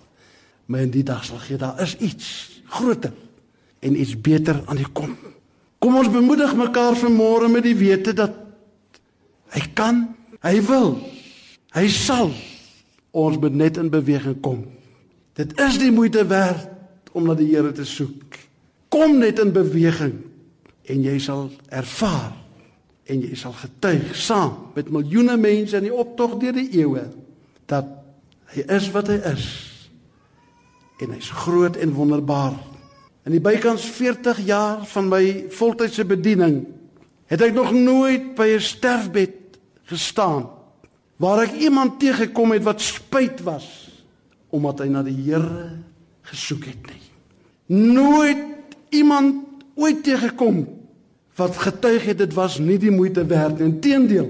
my 0.67 0.83
in 0.83 0.91
die 0.91 1.05
dag 1.05 1.23
sal 1.25 1.39
gee. 1.39 1.57
Daar 1.59 1.79
is 1.81 1.95
iets 2.03 2.61
groter 2.67 3.13
en 3.79 3.99
iets 3.99 4.15
beter 4.21 4.61
aan 4.65 4.79
die 4.79 4.89
kom. 4.91 5.15
Kom 5.79 5.95
ons 5.95 6.11
bemoedig 6.11 6.55
mekaar 6.57 6.97
vanmôre 6.99 7.49
met 7.51 7.63
die 7.63 7.75
wete 7.77 8.13
dat 8.17 8.33
hy 9.55 9.63
kan, 9.77 10.03
hy 10.43 10.57
wil, 10.67 10.97
hy 11.77 11.85
sal 11.93 12.33
ons 13.17 13.37
moet 13.39 13.55
net 13.55 13.77
in 13.79 13.91
beweging 13.93 14.41
kom. 14.43 14.65
Dit 15.37 15.55
is 15.61 15.77
die 15.79 15.93
moeite 15.93 16.25
werd 16.27 16.67
om 17.15 17.29
na 17.29 17.37
die 17.37 17.47
Here 17.53 17.71
te 17.71 17.85
soek. 17.87 18.26
Kom 18.89 19.17
net 19.19 19.39
in 19.39 19.51
beweging 19.55 20.15
en 20.87 21.03
jy 21.03 21.17
sal 21.19 21.49
ervaar 21.69 22.35
en 23.07 23.23
jy 23.23 23.35
sal 23.39 23.55
getuig 23.55 24.15
saam 24.19 24.71
met 24.75 24.91
miljoene 24.91 25.37
mense 25.39 25.77
in 25.79 25.87
die 25.87 25.95
optog 25.95 26.37
deur 26.41 26.55
die 26.55 26.69
eeue 26.79 27.07
dat 27.67 27.87
hy 28.53 28.63
is 28.77 28.89
wat 28.95 29.11
hy 29.11 29.19
is 29.31 29.47
en 31.03 31.13
hy's 31.13 31.29
groot 31.43 31.75
en 31.77 31.93
wonderbaar. 31.93 32.55
In 33.27 33.35
die 33.35 33.43
bykans 33.43 33.83
40 33.97 34.39
jaar 34.47 34.85
van 34.87 35.09
my 35.11 35.23
voltydse 35.53 36.07
bediening 36.07 36.63
het 37.27 37.43
ek 37.43 37.53
nog 37.53 37.73
nooit 37.75 38.33
by 38.39 38.55
'n 38.55 38.63
sterfbed 38.63 39.59
gestaan 39.91 40.47
waar 41.17 41.43
ek 41.43 41.59
iemand 41.59 41.99
teëgekom 41.99 42.51
het 42.55 42.63
wat 42.63 42.81
spyt 42.81 43.43
was 43.43 43.67
omdat 44.49 44.79
hy 44.79 44.87
na 44.87 45.03
die 45.03 45.17
Here 45.27 45.83
gesoek 46.21 46.65
het 46.65 46.83
nie. 46.87 47.03
Nooit 47.67 48.56
iemand 48.89 49.45
ooit 49.75 50.03
teëgekom 50.03 50.65
wat 51.37 51.57
getuig 51.61 52.05
het 52.09 52.17
dit 52.17 52.33
was 52.33 52.57
nie 52.59 52.79
die 52.81 52.91
moeite 52.91 53.25
werd 53.25 53.59
nie. 53.59 53.69
Inteendeel, 53.69 54.29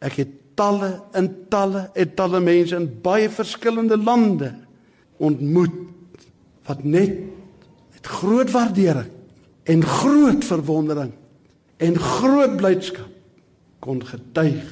ek 0.00 0.22
het 0.22 0.36
talle 0.56 0.90
en 1.16 1.28
talle 1.52 1.86
en 1.94 2.14
talle 2.16 2.40
mense 2.44 2.76
in 2.76 2.88
baie 3.04 3.28
verskillende 3.32 3.96
lande 4.00 4.52
ontmoet 5.20 5.76
wat 6.68 6.84
net 6.84 7.16
met 7.92 8.06
groot 8.06 8.50
waardering 8.50 9.10
en 9.68 9.84
groot 9.84 10.44
verwondering 10.44 11.12
en 11.80 11.96
groot 11.96 12.56
blydskap 12.56 13.08
kon 13.80 14.02
getuig. 14.04 14.64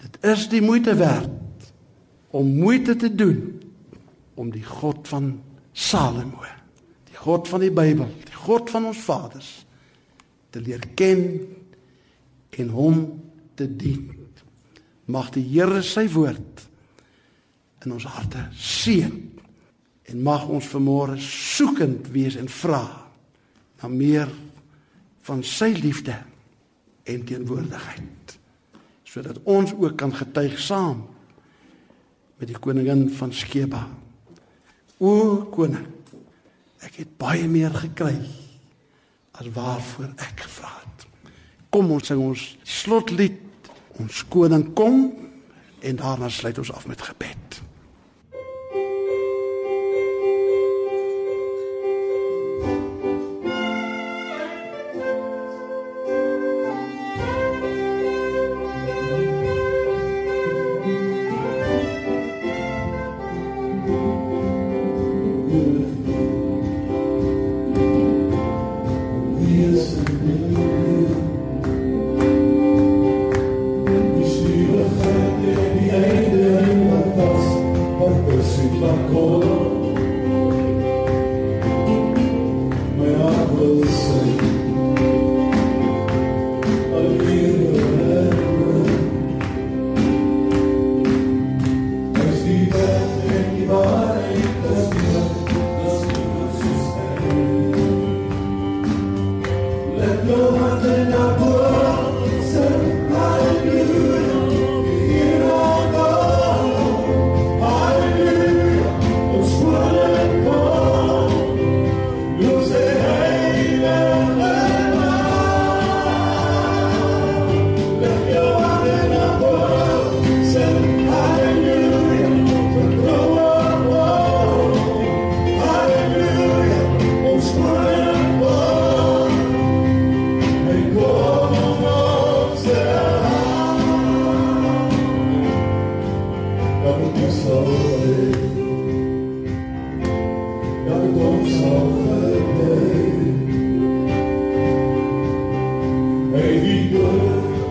Dit 0.00 0.16
is 0.24 0.46
die 0.48 0.62
moeite 0.64 0.94
werd 0.96 1.68
om 2.32 2.54
moeite 2.56 2.96
te 2.96 3.10
doen 3.14 3.60
om 4.34 4.50
die 4.50 4.64
God 4.64 5.08
van 5.08 5.34
Salomo, 5.72 6.42
God 7.24 7.48
van 7.48 7.64
die 7.64 7.72
Bybel, 7.72 8.10
die 8.28 8.40
God 8.44 8.68
van 8.72 8.90
ons 8.90 9.00
vaders 9.06 9.52
te 10.52 10.60
leer 10.62 10.82
ken 10.94 11.24
en 12.60 12.70
hom 12.70 13.04
te 13.58 13.66
dien. 13.66 14.10
Mag 15.10 15.32
die 15.34 15.44
Here 15.48 15.82
sy 15.84 16.06
woord 16.12 16.66
in 17.84 17.96
ons 17.96 18.06
harte 18.08 18.46
seën 18.56 19.34
En 20.04 20.20
mag 20.20 20.44
ons 20.52 20.66
vanmôre 20.68 21.16
soekend 21.20 22.10
wees 22.12 22.36
en 22.36 22.48
vra 22.50 22.82
na 23.80 23.88
meer 23.88 24.28
van 25.24 25.40
sy 25.46 25.70
liefde 25.78 26.16
en 27.08 27.24
teenwoordigheid 27.24 28.36
sodat 29.08 29.38
ons 29.46 29.70
ook 29.78 29.94
kan 29.96 30.10
getuig 30.12 30.56
saam 30.58 31.04
met 32.40 32.48
die 32.50 32.58
koningin 32.58 33.04
van 33.14 33.30
Skeba. 33.30 33.84
O 34.98 35.44
koning, 35.54 35.84
ek 36.84 37.00
het 37.02 37.14
baie 37.20 37.48
meer 37.48 37.74
gekry 37.74 38.16
as 39.34 39.48
waarvoor 39.54 40.12
ek 40.22 40.44
gevra 40.46 40.70
het. 40.78 41.06
Kom 41.74 41.90
ons 41.90 42.06
sing 42.06 42.20
ons 42.22 42.42
slotlied, 42.62 43.40
ons 43.98 44.24
koning 44.30 44.68
kom 44.78 45.08
en 45.84 45.98
daarna 45.98 46.30
sluit 46.30 46.58
ons 46.62 46.72
af 46.72 46.86
met 46.86 47.02
gebed. 47.02 47.60
tua 78.84 78.96
cor. 79.10 79.43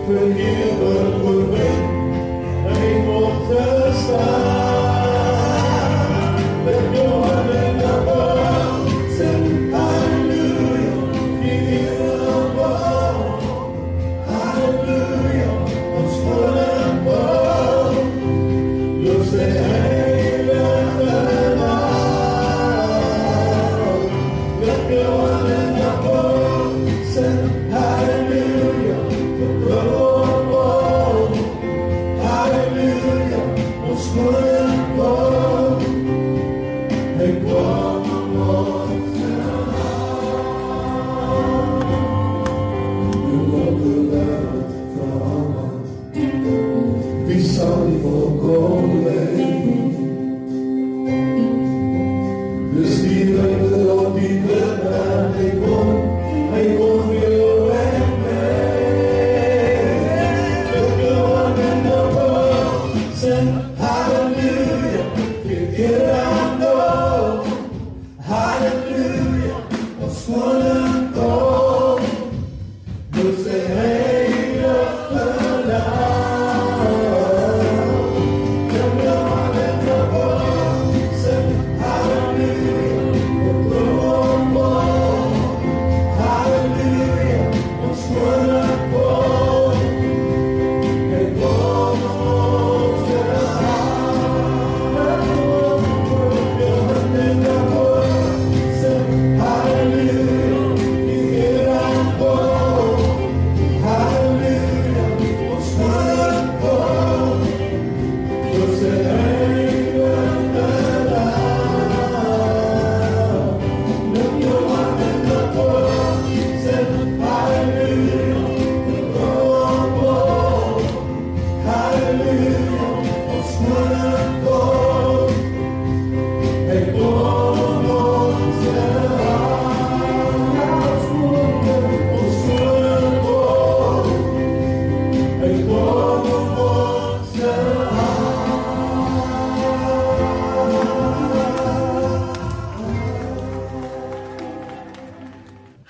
vir 0.06 0.36
ewig 0.36 1.22
oorwin. 1.24 1.80
Hy 2.66 2.92
mocht 3.06 3.56
staan. 4.02 4.63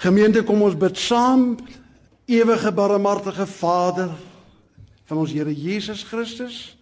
Gemeente, 0.04 0.42
kom 0.44 0.60
ons 0.60 0.74
bid 0.76 0.98
saam. 1.00 1.54
Ewige 2.28 2.68
barmhartige 2.76 3.46
Vader 3.48 4.10
van 5.08 5.20
ons 5.22 5.32
Here 5.32 5.52
Jesus 5.52 6.02
Christus. 6.04 6.74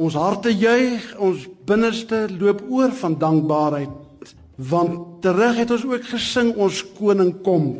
Ons 0.00 0.16
harte 0.16 0.48
juig, 0.48 1.04
ons 1.20 1.44
binneste 1.68 2.22
loop 2.40 2.62
oor 2.72 2.94
van 3.02 3.18
dankbaarheid 3.20 3.98
want 4.60 5.22
terug 5.24 5.56
het 5.56 5.70
ons 5.72 5.86
ook 5.88 6.04
gesing 6.04 6.50
ons 6.60 6.82
koning 6.98 7.30
kom. 7.44 7.70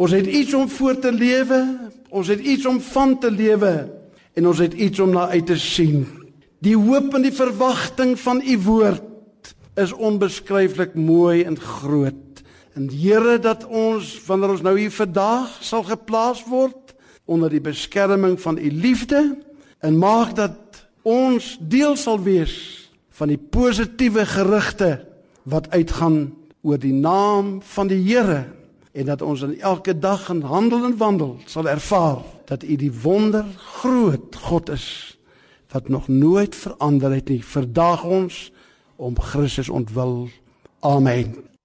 Ons 0.00 0.14
het 0.16 0.24
iets 0.24 0.54
om 0.56 0.64
voor 0.72 0.96
te 0.96 1.12
lewe, 1.12 1.58
ons 2.08 2.30
het 2.32 2.40
iets 2.40 2.64
om 2.68 2.80
van 2.80 3.18
te 3.20 3.28
lewe 3.28 3.72
en 4.32 4.48
ons 4.48 4.62
het 4.64 4.72
iets 4.72 5.00
om 5.04 5.12
na 5.12 5.26
uit 5.32 5.44
te 5.52 5.58
sien. 5.60 6.06
Die 6.64 6.76
hoop 6.76 7.12
en 7.16 7.28
die 7.28 7.36
verwagting 7.36 8.16
van 8.20 8.40
u 8.40 8.56
woord 8.64 9.52
is 9.76 9.92
onbeskryflik 9.92 10.96
mooi 10.96 11.44
en 11.44 11.60
groot. 11.60 12.25
En 12.76 12.90
Here 12.92 13.38
dat 13.40 13.64
ons 13.64 14.10
wanneer 14.26 14.52
ons 14.52 14.62
nou 14.62 14.74
hier 14.76 14.92
vandag 14.92 15.48
sal 15.64 15.84
geplaas 15.88 16.42
word 16.44 16.92
onder 17.24 17.48
die 17.50 17.62
beskerming 17.64 18.36
van 18.40 18.58
u 18.60 18.68
liefde 18.70 19.22
en 19.80 19.96
maak 19.98 20.34
dat 20.36 20.82
ons 21.02 21.56
deel 21.60 21.96
sal 21.96 22.20
wees 22.20 22.56
van 23.16 23.32
die 23.32 23.40
positiewe 23.40 24.26
gerugte 24.28 24.90
wat 25.48 25.70
uitgaan 25.72 26.34
oor 26.60 26.76
die 26.82 26.92
naam 26.92 27.62
van 27.64 27.88
die 27.88 28.02
Here 28.04 28.44
en 28.92 29.08
dat 29.08 29.24
ons 29.24 29.46
in 29.46 29.56
elke 29.60 29.96
dag 29.96 30.28
en 30.28 30.44
handel 30.44 30.84
en 30.84 31.00
wandel 31.00 31.36
sal 31.48 31.68
ervaar 31.72 32.20
dat 32.44 32.60
u 32.62 32.76
die 32.76 32.92
wonder 32.92 33.44
groot 33.80 34.36
God 34.36 34.68
is 34.76 35.16
wat 35.72 35.88
nog 35.88 36.08
nooit 36.08 36.54
verander 36.54 37.12
het 37.12 37.28
nie. 37.28 37.44
Verdaag 37.44 38.04
ons 38.04 38.52
om 38.96 39.18
Christus 39.20 39.68
ontwil. 39.68 40.28
Amen. 40.80 41.55